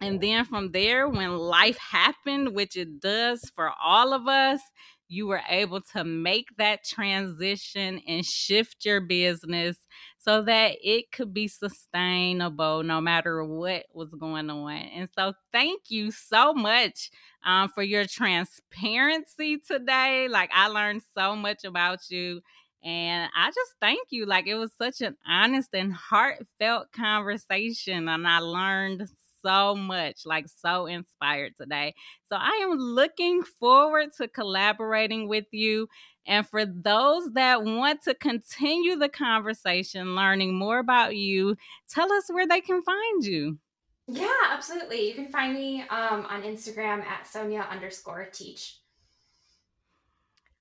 and 0.00 0.20
then 0.20 0.44
from 0.44 0.72
there, 0.72 1.08
when 1.08 1.36
life 1.36 1.78
happened, 1.78 2.54
which 2.54 2.76
it 2.76 3.00
does 3.00 3.50
for 3.54 3.70
all 3.82 4.12
of 4.12 4.26
us, 4.28 4.60
you 5.08 5.26
were 5.26 5.42
able 5.48 5.80
to 5.80 6.04
make 6.04 6.48
that 6.58 6.84
transition 6.84 8.00
and 8.06 8.24
shift 8.24 8.84
your 8.84 9.00
business 9.00 9.76
so 10.24 10.42
that 10.42 10.76
it 10.82 11.12
could 11.12 11.34
be 11.34 11.48
sustainable 11.48 12.82
no 12.82 13.00
matter 13.00 13.44
what 13.44 13.86
was 13.92 14.14
going 14.14 14.48
on. 14.50 14.72
And 14.72 15.08
so, 15.16 15.34
thank 15.52 15.90
you 15.90 16.10
so 16.10 16.54
much 16.54 17.10
um, 17.44 17.68
for 17.68 17.82
your 17.82 18.06
transparency 18.06 19.58
today. 19.58 20.28
Like, 20.28 20.50
I 20.54 20.68
learned 20.68 21.02
so 21.16 21.36
much 21.36 21.64
about 21.64 22.10
you. 22.10 22.40
And 22.82 23.30
I 23.34 23.48
just 23.48 23.74
thank 23.80 24.08
you. 24.10 24.26
Like, 24.26 24.46
it 24.46 24.56
was 24.56 24.72
such 24.76 25.00
an 25.00 25.16
honest 25.26 25.70
and 25.74 25.92
heartfelt 25.92 26.92
conversation. 26.92 28.08
And 28.08 28.26
I 28.26 28.38
learned 28.40 29.08
so 29.42 29.74
much, 29.74 30.24
like 30.24 30.46
so 30.48 30.86
inspired 30.86 31.52
today. 31.56 31.94
So 32.28 32.36
I 32.36 32.60
am 32.62 32.78
looking 32.78 33.42
forward 33.42 34.10
to 34.18 34.28
collaborating 34.28 35.28
with 35.28 35.46
you. 35.52 35.88
And 36.26 36.46
for 36.46 36.64
those 36.64 37.32
that 37.32 37.62
want 37.62 38.02
to 38.02 38.14
continue 38.14 38.96
the 38.96 39.08
conversation, 39.08 40.14
learning 40.14 40.54
more 40.54 40.78
about 40.78 41.16
you, 41.16 41.56
tell 41.88 42.12
us 42.12 42.24
where 42.28 42.46
they 42.46 42.60
can 42.60 42.82
find 42.82 43.24
you. 43.24 43.58
Yeah, 44.06 44.28
absolutely. 44.50 45.08
You 45.08 45.14
can 45.14 45.28
find 45.28 45.54
me 45.54 45.82
um, 45.82 46.26
on 46.28 46.42
Instagram 46.42 47.04
at 47.04 47.26
Sonia 47.26 47.66
underscore 47.70 48.28
teach. 48.32 48.78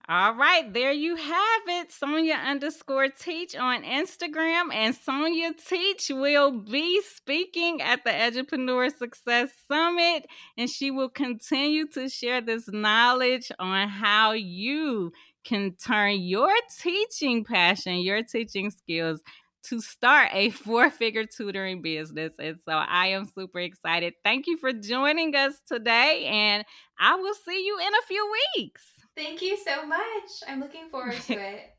All 0.10 0.36
right, 0.36 0.72
there 0.74 0.92
you 0.92 1.16
have 1.16 1.62
it. 1.66 1.90
Sonia 1.90 2.34
underscore 2.34 3.08
teach 3.08 3.56
on 3.56 3.84
Instagram. 3.84 4.74
And 4.74 4.94
Sonia 4.94 5.54
Teach 5.54 6.12
will 6.14 6.52
be 6.52 7.02
speaking 7.04 7.82
at 7.82 8.04
the 8.04 8.10
Edupreneur 8.10 8.94
Success 8.98 9.52
Summit. 9.66 10.28
And 10.58 10.70
she 10.70 10.92
will 10.92 11.08
continue 11.08 11.88
to 11.92 12.10
share 12.10 12.42
this 12.42 12.68
knowledge 12.68 13.50
on 13.60 13.88
how 13.88 14.34
you 14.34 15.14
can 15.44 15.76
turn 15.76 16.22
your 16.22 16.54
teaching 16.82 17.44
passion, 17.44 17.98
your 17.98 18.24
teaching 18.24 18.72
skills 18.72 19.22
to 19.64 19.80
start 19.80 20.30
a 20.34 20.50
four 20.50 20.90
figure 20.90 21.26
tutoring 21.26 21.82
business. 21.82 22.34
And 22.40 22.58
so 22.66 22.74
I 22.74 23.08
am 23.08 23.26
super 23.26 23.60
excited. 23.60 24.14
Thank 24.24 24.48
you 24.48 24.58
for 24.58 24.74
joining 24.74 25.36
us 25.36 25.56
today. 25.68 26.26
And 26.26 26.66
I 27.00 27.16
will 27.16 27.34
see 27.34 27.66
you 27.66 27.80
in 27.80 27.94
a 27.94 28.08
few 28.08 28.34
weeks. 28.56 28.84
Thank 29.16 29.42
you 29.42 29.58
so 29.58 29.86
much. 29.86 30.02
I'm 30.48 30.60
looking 30.60 30.90
forward 30.90 31.20
to 31.22 31.34
it. 31.40 31.73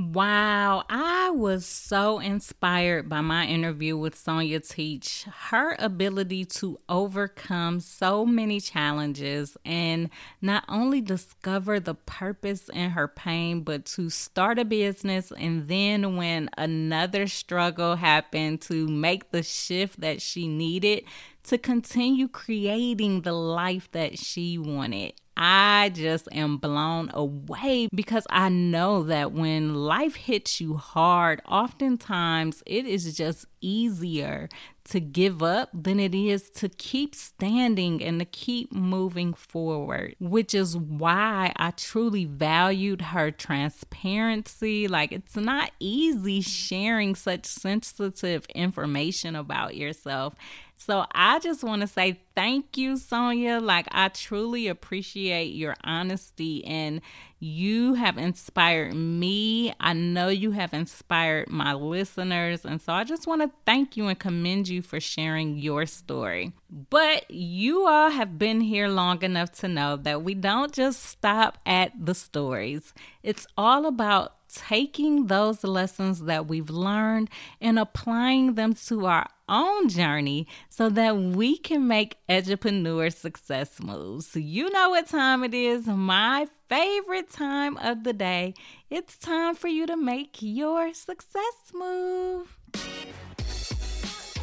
Wow, 0.00 0.84
I 0.88 1.28
was 1.28 1.66
so 1.66 2.20
inspired 2.20 3.10
by 3.10 3.20
my 3.20 3.44
interview 3.44 3.98
with 3.98 4.16
Sonia 4.16 4.60
Teach. 4.60 5.24
Her 5.24 5.76
ability 5.78 6.46
to 6.46 6.80
overcome 6.88 7.80
so 7.80 8.24
many 8.24 8.60
challenges 8.60 9.58
and 9.62 10.08
not 10.40 10.64
only 10.70 11.02
discover 11.02 11.80
the 11.80 11.92
purpose 11.94 12.70
in 12.70 12.90
her 12.90 13.08
pain, 13.08 13.60
but 13.60 13.84
to 13.86 14.08
start 14.08 14.58
a 14.58 14.64
business 14.64 15.32
and 15.36 15.68
then 15.68 16.16
when 16.16 16.48
another 16.56 17.26
struggle 17.26 17.96
happened 17.96 18.62
to 18.62 18.88
make 18.88 19.32
the 19.32 19.42
shift 19.42 20.00
that 20.00 20.22
she 20.22 20.48
needed 20.48 21.04
to 21.42 21.58
continue 21.58 22.26
creating 22.26 23.20
the 23.20 23.32
life 23.32 23.90
that 23.92 24.18
she 24.18 24.56
wanted. 24.56 25.12
I 25.42 25.90
just 25.94 26.28
am 26.32 26.58
blown 26.58 27.10
away 27.14 27.88
because 27.94 28.26
I 28.28 28.50
know 28.50 29.04
that 29.04 29.32
when 29.32 29.74
life 29.74 30.14
hits 30.14 30.60
you 30.60 30.76
hard, 30.76 31.40
oftentimes 31.48 32.62
it 32.66 32.84
is 32.84 33.16
just 33.16 33.46
easier 33.62 34.50
to 34.84 35.00
give 35.00 35.42
up 35.42 35.70
than 35.72 35.98
it 35.98 36.14
is 36.14 36.50
to 36.50 36.68
keep 36.68 37.14
standing 37.14 38.02
and 38.02 38.18
to 38.18 38.26
keep 38.26 38.70
moving 38.70 39.32
forward, 39.32 40.14
which 40.20 40.54
is 40.54 40.76
why 40.76 41.52
I 41.56 41.70
truly 41.70 42.26
valued 42.26 43.00
her 43.00 43.30
transparency. 43.30 44.88
Like, 44.88 45.10
it's 45.10 45.36
not 45.36 45.70
easy 45.80 46.42
sharing 46.42 47.14
such 47.14 47.46
sensitive 47.46 48.44
information 48.54 49.36
about 49.36 49.74
yourself. 49.74 50.34
So 50.80 51.04
I 51.12 51.38
just 51.40 51.62
want 51.62 51.82
to 51.82 51.86
say 51.86 52.20
thank 52.34 52.78
you, 52.78 52.96
Sonia. 52.96 53.60
Like, 53.60 53.86
I 53.90 54.08
truly 54.08 54.66
appreciate 54.66 55.52
your 55.54 55.76
honesty 55.84 56.64
and 56.64 57.02
you 57.38 57.94
have 57.94 58.16
inspired 58.16 58.94
me. 58.94 59.74
I 59.78 59.92
know 59.92 60.28
you 60.28 60.52
have 60.52 60.72
inspired 60.72 61.50
my 61.50 61.74
listeners. 61.74 62.64
And 62.64 62.80
so 62.80 62.94
I 62.94 63.04
just 63.04 63.26
want 63.26 63.42
to 63.42 63.50
thank 63.66 63.98
you 63.98 64.08
and 64.08 64.18
commend 64.18 64.68
you 64.68 64.80
for 64.80 65.00
sharing 65.00 65.58
your 65.58 65.84
story. 65.84 66.52
But 66.70 67.30
you 67.30 67.86
all 67.86 68.08
have 68.08 68.38
been 68.38 68.62
here 68.62 68.88
long 68.88 69.22
enough 69.22 69.52
to 69.60 69.68
know 69.68 69.96
that 69.96 70.22
we 70.22 70.32
don't 70.32 70.72
just 70.72 71.04
stop 71.04 71.58
at 71.66 71.92
the 72.02 72.14
stories, 72.14 72.94
it's 73.22 73.46
all 73.54 73.84
about 73.84 74.32
taking 74.54 75.26
those 75.26 75.64
lessons 75.64 76.22
that 76.22 76.46
we've 76.46 76.70
learned 76.70 77.30
and 77.60 77.78
applying 77.78 78.54
them 78.54 78.74
to 78.74 79.06
our 79.06 79.26
own 79.48 79.88
journey 79.88 80.46
so 80.68 80.88
that 80.88 81.16
we 81.16 81.58
can 81.58 81.86
make 81.86 82.16
edupreneur 82.28 83.12
success 83.12 83.82
moves. 83.82 84.34
You 84.36 84.70
know 84.70 84.90
what 84.90 85.08
time 85.08 85.44
it 85.44 85.54
is, 85.54 85.86
my 85.86 86.46
favorite 86.68 87.30
time 87.30 87.76
of 87.78 88.04
the 88.04 88.12
day. 88.12 88.54
It's 88.88 89.16
time 89.18 89.54
for 89.54 89.68
you 89.68 89.86
to 89.86 89.96
make 89.96 90.36
your 90.40 90.94
success 90.94 91.72
move. 91.74 92.56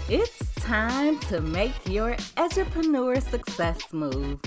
It's 0.10 0.56
time 0.56 1.20
to 1.22 1.42
make 1.42 1.74
your 1.86 2.16
edupreneur 2.38 3.22
success 3.30 3.92
move. 3.92 4.40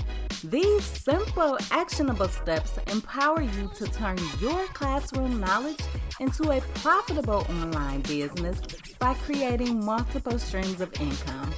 These 0.43 0.83
simple, 0.83 1.55
actionable 1.69 2.27
steps 2.27 2.79
empower 2.87 3.43
you 3.43 3.69
to 3.75 3.85
turn 3.85 4.17
your 4.39 4.65
classroom 4.73 5.39
knowledge 5.39 5.79
into 6.19 6.49
a 6.49 6.61
profitable 6.81 7.45
online 7.47 8.01
business 8.01 8.59
by 8.97 9.13
creating 9.13 9.85
multiple 9.85 10.39
streams 10.39 10.81
of 10.81 10.91
income. 10.99 11.53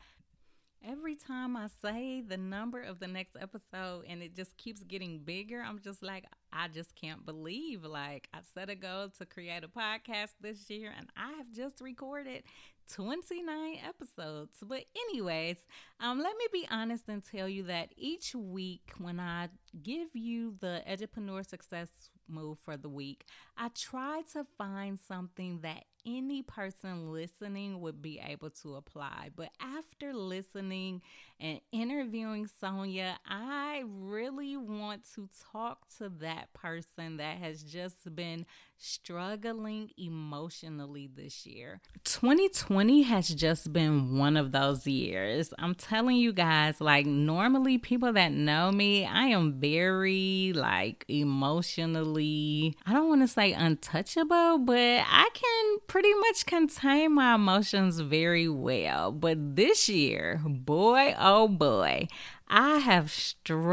every 0.86 1.16
time 1.16 1.56
I 1.56 1.68
say 1.82 2.20
the 2.20 2.36
number 2.36 2.80
of 2.80 3.00
the 3.00 3.08
next 3.08 3.36
episode 3.40 4.04
and 4.08 4.22
it 4.22 4.36
just 4.36 4.56
keeps 4.56 4.82
getting 4.82 5.18
bigger, 5.18 5.60
I'm 5.60 5.80
just 5.80 6.02
like, 6.02 6.24
I 6.52 6.68
just 6.68 6.94
can't 6.94 7.26
believe. 7.26 7.84
Like, 7.84 8.28
I 8.32 8.38
set 8.54 8.70
a 8.70 8.74
goal 8.74 9.08
to 9.18 9.26
create 9.26 9.64
a 9.64 9.68
podcast 9.68 10.34
this 10.40 10.70
year 10.70 10.92
and 10.96 11.08
I 11.16 11.32
have 11.38 11.50
just 11.52 11.80
recorded 11.80 12.44
29 12.92 13.78
episodes. 13.86 14.58
But, 14.62 14.84
anyways, 15.10 15.56
um, 16.00 16.18
let 16.20 16.36
me 16.36 16.46
be 16.52 16.68
honest 16.70 17.04
and 17.08 17.22
tell 17.24 17.48
you 17.48 17.64
that 17.64 17.90
each 17.96 18.34
week 18.34 18.92
when 18.98 19.18
I 19.18 19.48
give 19.82 20.14
you 20.14 20.54
the 20.60 20.82
Edupreneur 20.88 21.46
Success 21.46 21.88
Move 22.28 22.58
for 22.58 22.76
the 22.76 22.88
week, 22.88 23.24
I 23.56 23.68
try 23.68 24.22
to 24.32 24.44
find 24.58 24.98
something 24.98 25.60
that 25.62 25.84
any 26.06 26.42
person 26.42 27.12
listening 27.12 27.80
would 27.80 28.00
be 28.00 28.20
able 28.24 28.50
to 28.50 28.76
apply. 28.76 29.30
But 29.34 29.50
after 29.60 30.14
listening 30.14 31.02
and 31.40 31.60
interviewing 31.72 32.48
Sonia, 32.60 33.18
I 33.26 33.82
really 33.86 34.56
want 34.56 35.02
to 35.14 35.28
talk 35.52 35.86
to 35.98 36.08
that 36.20 36.52
person 36.54 37.18
that 37.18 37.38
has 37.38 37.62
just 37.62 38.14
been 38.14 38.46
struggling 38.78 39.90
emotionally 39.98 41.08
this 41.14 41.46
year. 41.46 41.80
2020 42.04 43.02
has 43.02 43.28
just 43.28 43.72
been 43.72 44.18
one 44.18 44.36
of 44.36 44.52
those 44.52 44.86
years. 44.86 45.52
I'm 45.58 45.74
telling 45.74 46.16
you 46.16 46.32
guys, 46.32 46.80
like, 46.80 47.06
normally 47.06 47.78
people 47.78 48.12
that 48.12 48.32
know 48.32 48.70
me, 48.70 49.06
I 49.06 49.26
am 49.26 49.54
very, 49.54 50.52
like, 50.54 51.04
emotionally, 51.08 52.76
I 52.86 52.92
don't 52.92 53.08
want 53.08 53.22
to 53.22 53.28
say 53.28 53.52
untouchable, 53.52 54.58
but 54.58 54.76
I 55.06 55.28
can 55.32 55.78
pretty 55.96 56.12
much 56.12 56.44
contain 56.44 57.14
my 57.14 57.36
emotions 57.36 58.00
very 58.00 58.46
well. 58.46 59.10
But 59.10 59.56
this 59.56 59.88
year, 59.88 60.42
boy, 60.44 61.14
oh 61.18 61.48
boy, 61.48 62.08
I 62.46 62.80
have 62.80 63.10
struggled. 63.10 63.70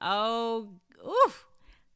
Oh, 0.00 0.68
oof. 1.06 1.44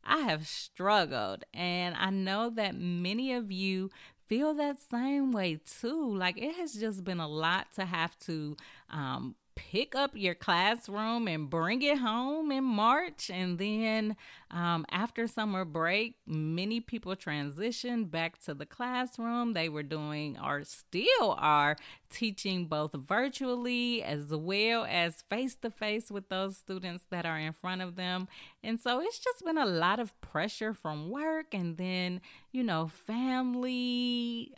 I 0.04 0.18
have 0.18 0.46
struggled, 0.46 1.42
and 1.54 1.94
I 1.96 2.10
know 2.10 2.50
that 2.50 2.74
many 2.74 3.32
of 3.32 3.50
you 3.50 3.88
feel 4.26 4.52
that 4.52 4.78
same 4.78 5.32
way 5.32 5.60
too. 5.80 6.14
Like 6.14 6.36
it 6.36 6.56
has 6.56 6.74
just 6.74 7.02
been 7.02 7.18
a 7.18 7.28
lot 7.28 7.72
to 7.76 7.86
have 7.86 8.18
to 8.26 8.58
um, 8.90 9.36
pick 9.54 9.94
up 9.94 10.12
your 10.14 10.34
classroom 10.34 11.28
and 11.28 11.50
bring 11.50 11.82
it 11.82 11.98
home 11.98 12.50
in 12.50 12.64
March. 12.64 13.30
And 13.30 13.58
then 13.58 14.16
um, 14.50 14.84
after 14.90 15.26
summer 15.26 15.64
break, 15.64 16.16
many 16.26 16.80
people 16.80 17.14
transitioned 17.14 18.10
back 18.10 18.42
to 18.44 18.54
the 18.54 18.66
classroom. 18.66 19.52
They 19.52 19.68
were 19.68 19.82
doing, 19.82 20.38
or 20.38 20.64
still 20.64 21.36
are, 21.38 21.76
teaching 22.10 22.66
both 22.66 22.92
virtually 22.94 24.02
as 24.02 24.28
well 24.30 24.84
as 24.88 25.22
face 25.30 25.54
to 25.56 25.70
face 25.70 26.10
with 26.10 26.28
those 26.28 26.56
students 26.56 27.04
that 27.10 27.24
are 27.24 27.38
in 27.38 27.52
front 27.52 27.82
of 27.82 27.96
them. 27.96 28.28
And 28.64 28.80
so 28.80 29.00
it's 29.00 29.18
just 29.18 29.44
been 29.44 29.58
a 29.58 29.66
lot 29.66 30.00
of 30.00 30.18
pressure 30.20 30.74
from 30.74 31.10
work 31.10 31.54
and 31.54 31.76
then, 31.76 32.20
you 32.50 32.62
know, 32.62 32.88
family 32.88 34.52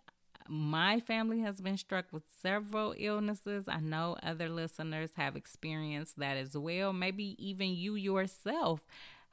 my 0.53 1.01
family 1.01 1.41
has 1.41 1.63
been 1.63 1.79
struck 1.79 2.05
with 2.13 2.25
several 2.43 2.95
illnesses. 2.99 3.65
I 3.69 3.81
know 3.81 4.17
other 4.23 4.51
listeners 4.51 5.13
have 5.17 5.35
experienced 5.35 6.19
that 6.19 6.37
as 6.37 6.55
well. 6.55 6.93
Maybe 6.93 7.37
even 7.39 7.71
you 7.75 7.95
yourself 7.95 8.81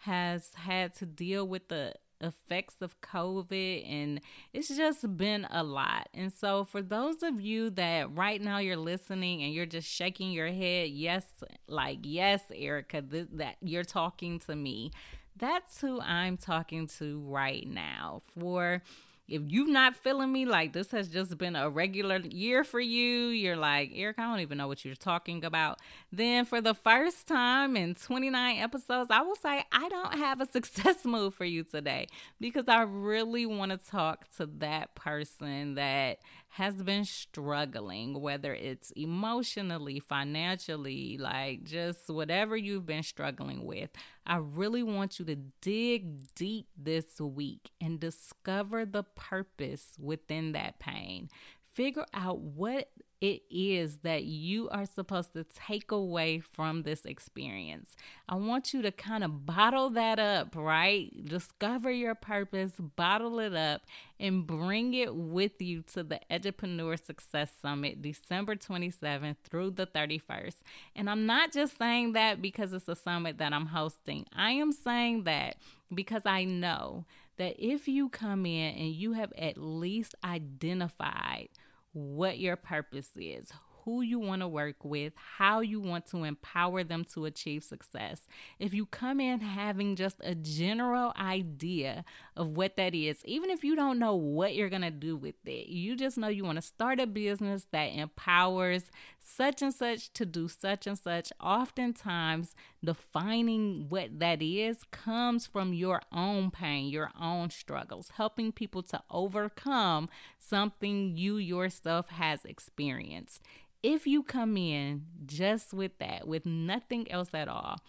has 0.03 0.51
had 0.55 0.95
to 0.95 1.05
deal 1.05 1.45
with 1.45 1.67
the 1.67 1.93
effects 2.21 2.75
of 2.79 3.01
COVID, 3.01 3.86
and 3.86 4.21
it's 4.53 4.69
just 4.69 5.17
been 5.17 5.45
a 5.51 5.62
lot. 5.62 6.08
And 6.13 6.32
so, 6.32 6.63
for 6.63 6.82
those 6.82 7.21
of 7.21 7.41
you 7.41 7.69
that 7.71 8.15
right 8.15 8.41
now 8.41 8.60
you're 8.60 8.77
listening 8.77 9.43
and 9.43 9.53
you're 9.53 9.65
just 9.65 9.89
shaking 9.89 10.32
your 10.32 10.47
head, 10.47 10.88
yes, 10.88 11.25
like, 11.67 11.99
yes, 12.03 12.43
Erica, 12.55 13.01
th- 13.01 13.27
that 13.34 13.58
you're 13.62 13.84
talking 13.84 14.39
to 14.47 14.55
me. 14.55 14.91
That's 15.36 15.82
who 15.82 15.99
I'm 15.99 16.38
talking 16.38 16.88
to 16.99 17.19
right 17.19 17.67
now. 17.67 18.21
For 18.38 18.84
if 19.30 19.44
you're 19.48 19.68
not 19.68 19.96
feeling 19.96 20.32
me 20.32 20.46
like 20.46 20.74
this 20.74 20.92
has 20.92 21.08
just 21.08 21.38
been 21.38 21.56
a 21.56 21.70
regular 21.70 22.18
year 22.18 22.63
for 22.63 22.80
you, 22.80 23.28
you're 23.28 23.56
like, 23.56 23.92
Eric, 23.94 24.20
I 24.20 24.24
don't 24.24 24.39
even 24.39 24.58
know 24.58 24.68
what 24.68 24.84
you're 24.84 24.96
talking 24.96 25.46
about. 25.46 25.80
Then 26.12 26.46
for 26.46 26.62
the 26.62 26.74
first 26.74 27.28
time 27.28 27.78
in 27.78 27.96
29 27.96 28.58
episodes, 28.58 29.10
I 29.12 29.22
will 29.22 29.36
say 29.36 29.63
I 29.72 29.89
don't 29.89 30.15
have 30.15 30.42
a 30.42 30.46
success 30.52 31.06
move 31.06 31.34
for 31.34 31.46
you 31.46 31.63
today 31.63 32.08
because 32.39 32.68
I 32.68 32.82
really 32.82 33.46
want 33.46 33.72
to 33.72 33.78
talk 33.78 34.26
to 34.38 34.48
that 34.58 34.96
person 34.96 35.76
that 35.76 36.20
has 36.49 36.75
been 36.81 37.05
struggling, 37.05 38.19
whether 38.19 38.53
it's 38.53 38.91
emotionally, 38.91 39.99
financially, 39.99 41.17
like 41.17 41.63
just 41.63 42.09
whatever 42.09 42.57
you've 42.57 42.85
been 42.85 43.03
struggling 43.03 43.65
with. 43.65 43.91
I 44.25 44.38
really 44.38 44.83
want 44.83 45.19
you 45.19 45.25
to 45.25 45.35
dig 45.62 46.33
deep 46.35 46.67
this 46.75 47.21
week 47.21 47.69
and 47.79 47.99
discover 47.99 48.85
the 48.85 49.03
purpose 49.03 49.95
within 49.99 50.53
that 50.53 50.79
pain. 50.79 51.29
Figure 51.73 52.05
out 52.13 52.39
what 52.39 52.89
it 53.21 53.41
is 53.49 53.97
that 53.97 54.23
you 54.23 54.69
are 54.69 54.86
supposed 54.86 55.34
to 55.34 55.43
take 55.43 55.91
away 55.91 56.39
from 56.39 56.84
this 56.84 57.03
experience. 57.03 57.95
I 58.29 58.36
want 58.36 58.73
you 58.73 58.82
to 58.82 58.91
kind 58.91 59.25
of 59.25 59.45
bottle 59.45 59.89
that 59.91 60.19
up, 60.19 60.55
right? 60.55 61.12
Discover 61.25 61.91
your 61.91 62.15
purpose, 62.15 62.71
bottle 62.95 63.39
it 63.39 63.53
up, 63.53 63.82
and 64.19 64.47
bring 64.47 64.93
it 64.93 65.13
with 65.13 65.62
you 65.62 65.82
to 65.93 66.03
the 66.03 66.21
Edupreneur 66.32 67.03
Success 67.03 67.51
Summit 67.62 68.01
December 68.01 68.55
27th 68.55 69.36
through 69.43 69.71
the 69.71 69.86
31st. 69.86 70.55
And 70.95 71.10
I'm 71.10 71.25
not 71.25 71.51
just 71.51 71.77
saying 71.77 72.13
that 72.13 72.41
because 72.41 72.71
it's 72.71 72.88
a 72.88 72.95
summit 72.95 73.38
that 73.39 73.51
I'm 73.51 73.67
hosting, 73.67 74.27
I 74.34 74.51
am 74.51 74.71
saying 74.71 75.25
that 75.25 75.58
because 75.93 76.21
I 76.25 76.45
know 76.45 77.05
that 77.38 77.55
if 77.58 77.88
you 77.88 78.08
come 78.10 78.45
in 78.45 78.75
and 78.75 78.93
you 78.93 79.13
have 79.13 79.34
at 79.38 79.58
least 79.58 80.15
identified 80.23 81.49
what 81.93 82.39
your 82.39 82.56
purpose 82.56 83.10
is, 83.15 83.52
who 83.84 84.02
you 84.02 84.19
want 84.19 84.41
to 84.41 84.47
work 84.47 84.84
with, 84.84 85.13
how 85.15 85.62
you 85.62 85.80
want 85.80 86.06
to 86.08 86.23
empower 86.23 86.84
them 86.84 87.04
to 87.13 87.25
achieve 87.25 87.63
success. 87.63 88.28
If 88.60 88.73
you 88.73 88.86
come 88.86 89.19
in 89.19 89.39
having 89.39 89.95
just 89.95 90.17
a 90.21 90.36
general 90.36 91.13
idea 91.17 92.06
of 92.39 92.56
what 92.56 92.78
that 92.78 92.95
is, 92.95 93.21
even 93.25 93.49
if 93.49 93.65
you 93.65 93.75
don't 93.75 93.99
know 93.99 94.15
what 94.15 94.56
you're 94.56 94.69
going 94.69 94.82
to 94.82 94.89
do 94.89 95.17
with 95.17 95.36
it, 95.45 95.67
you 95.67 95.97
just 95.97 96.17
know 96.17 96.30
you 96.30 96.45
want 96.45 96.56
to 96.56 96.62
start 96.62 97.02
a 97.02 97.06
business 97.06 97.67
that 97.73 97.88
empowers 97.88 98.89
such 99.19 99.62
and 99.62 99.73
such 99.73 100.13
to 100.13 100.25
do 100.25 100.47
such 100.47 100.88
and 100.88 100.97
such. 100.97 101.34
Oftentimes, 101.41 102.56
defining 102.84 103.88
what 103.89 104.19
that 104.19 104.41
is 104.41 104.86
comes 104.89 105.45
from 105.45 105.73
your 105.73 106.02
own 106.13 106.49
pain, 106.49 106.88
your 106.88 107.12
own 107.19 107.49
struggles, 107.49 108.13
helping 108.15 108.54
people 108.54 108.84
to 108.84 109.04
overcome 109.12 110.08
something 110.38 111.17
you 111.17 111.36
yourself 111.36 112.08
has 112.08 112.45
experienced. 112.45 113.41
If 113.84 114.08
you 114.08 114.23
come 114.23 114.56
in 114.56 115.08
just 115.25 115.73
with 115.73 115.97
that, 115.99 116.25
with 116.25 116.45
nothing 116.45 117.12
else 117.12 117.34
at 117.34 117.49
all, 117.49 117.80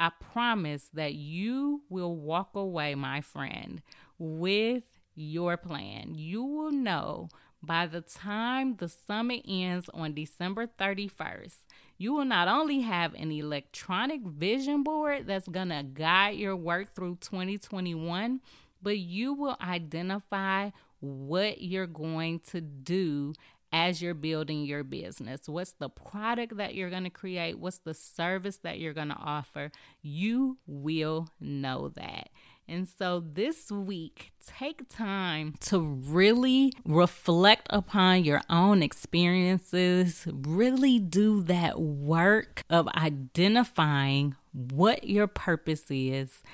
I 0.00 0.10
promise 0.32 0.88
that 0.94 1.12
you 1.12 1.82
will 1.90 2.16
walk 2.16 2.54
away, 2.54 2.94
my 2.94 3.20
friend, 3.20 3.82
with 4.18 4.84
your 5.14 5.58
plan. 5.58 6.14
You 6.14 6.42
will 6.42 6.72
know 6.72 7.28
by 7.62 7.86
the 7.86 8.00
time 8.00 8.76
the 8.76 8.88
summit 8.88 9.44
ends 9.46 9.90
on 9.92 10.14
December 10.14 10.66
31st, 10.66 11.58
you 11.98 12.14
will 12.14 12.24
not 12.24 12.48
only 12.48 12.80
have 12.80 13.12
an 13.12 13.30
electronic 13.30 14.22
vision 14.22 14.82
board 14.82 15.26
that's 15.26 15.46
going 15.46 15.68
to 15.68 15.82
guide 15.82 16.36
your 16.36 16.56
work 16.56 16.94
through 16.94 17.18
2021, 17.20 18.40
but 18.80 18.96
you 18.96 19.34
will 19.34 19.58
identify 19.60 20.70
what 21.00 21.60
you're 21.60 21.86
going 21.86 22.40
to 22.48 22.62
do 22.62 23.34
as 23.72 24.02
you're 24.02 24.14
building 24.14 24.64
your 24.64 24.84
business. 24.84 25.48
What's 25.48 25.72
the 25.72 25.88
product 25.88 26.56
that 26.56 26.74
you're 26.74 26.90
going 26.90 27.04
to 27.04 27.10
create? 27.10 27.58
What's 27.58 27.78
the 27.78 27.94
service 27.94 28.58
that 28.58 28.78
you're 28.78 28.94
going 28.94 29.08
to 29.08 29.14
offer? 29.14 29.70
You 30.02 30.58
will 30.66 31.28
know 31.40 31.88
that. 31.94 32.30
And 32.68 32.86
so 32.86 33.18
this 33.18 33.72
week, 33.72 34.32
take 34.46 34.88
time 34.88 35.54
to 35.62 35.80
really 35.80 36.72
reflect 36.84 37.66
upon 37.68 38.22
your 38.22 38.42
own 38.48 38.80
experiences, 38.80 40.24
really 40.32 41.00
do 41.00 41.42
that 41.42 41.80
work 41.80 42.62
of 42.70 42.86
identifying 42.88 44.36
what 44.52 45.02
your 45.02 45.26
purpose 45.26 45.86
is. 45.90 46.44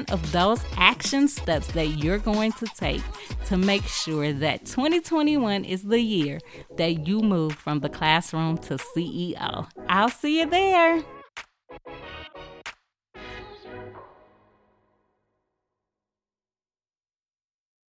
plan 0.04 0.14
of 0.14 0.32
those 0.32 0.64
action 0.78 1.28
steps 1.28 1.68
that 1.68 1.88
you're 1.88 2.18
going 2.18 2.52
to 2.54 2.66
take 2.78 3.02
to 3.46 3.58
make 3.58 3.84
sure 3.84 4.34
that 4.34 4.66
2021 4.66 5.66
is 5.66 5.84
the 5.84 6.00
year 6.00 6.40
that 6.78 7.08
you 7.08 7.20
move 7.20 7.54
from 7.54 7.80
the 7.80 7.90
classroom 7.90 8.58
to 8.58 8.76
CEO. 8.76 9.68
I'll 9.90 10.10
see 10.10 10.40
you 10.40 10.50
there. 10.50 11.04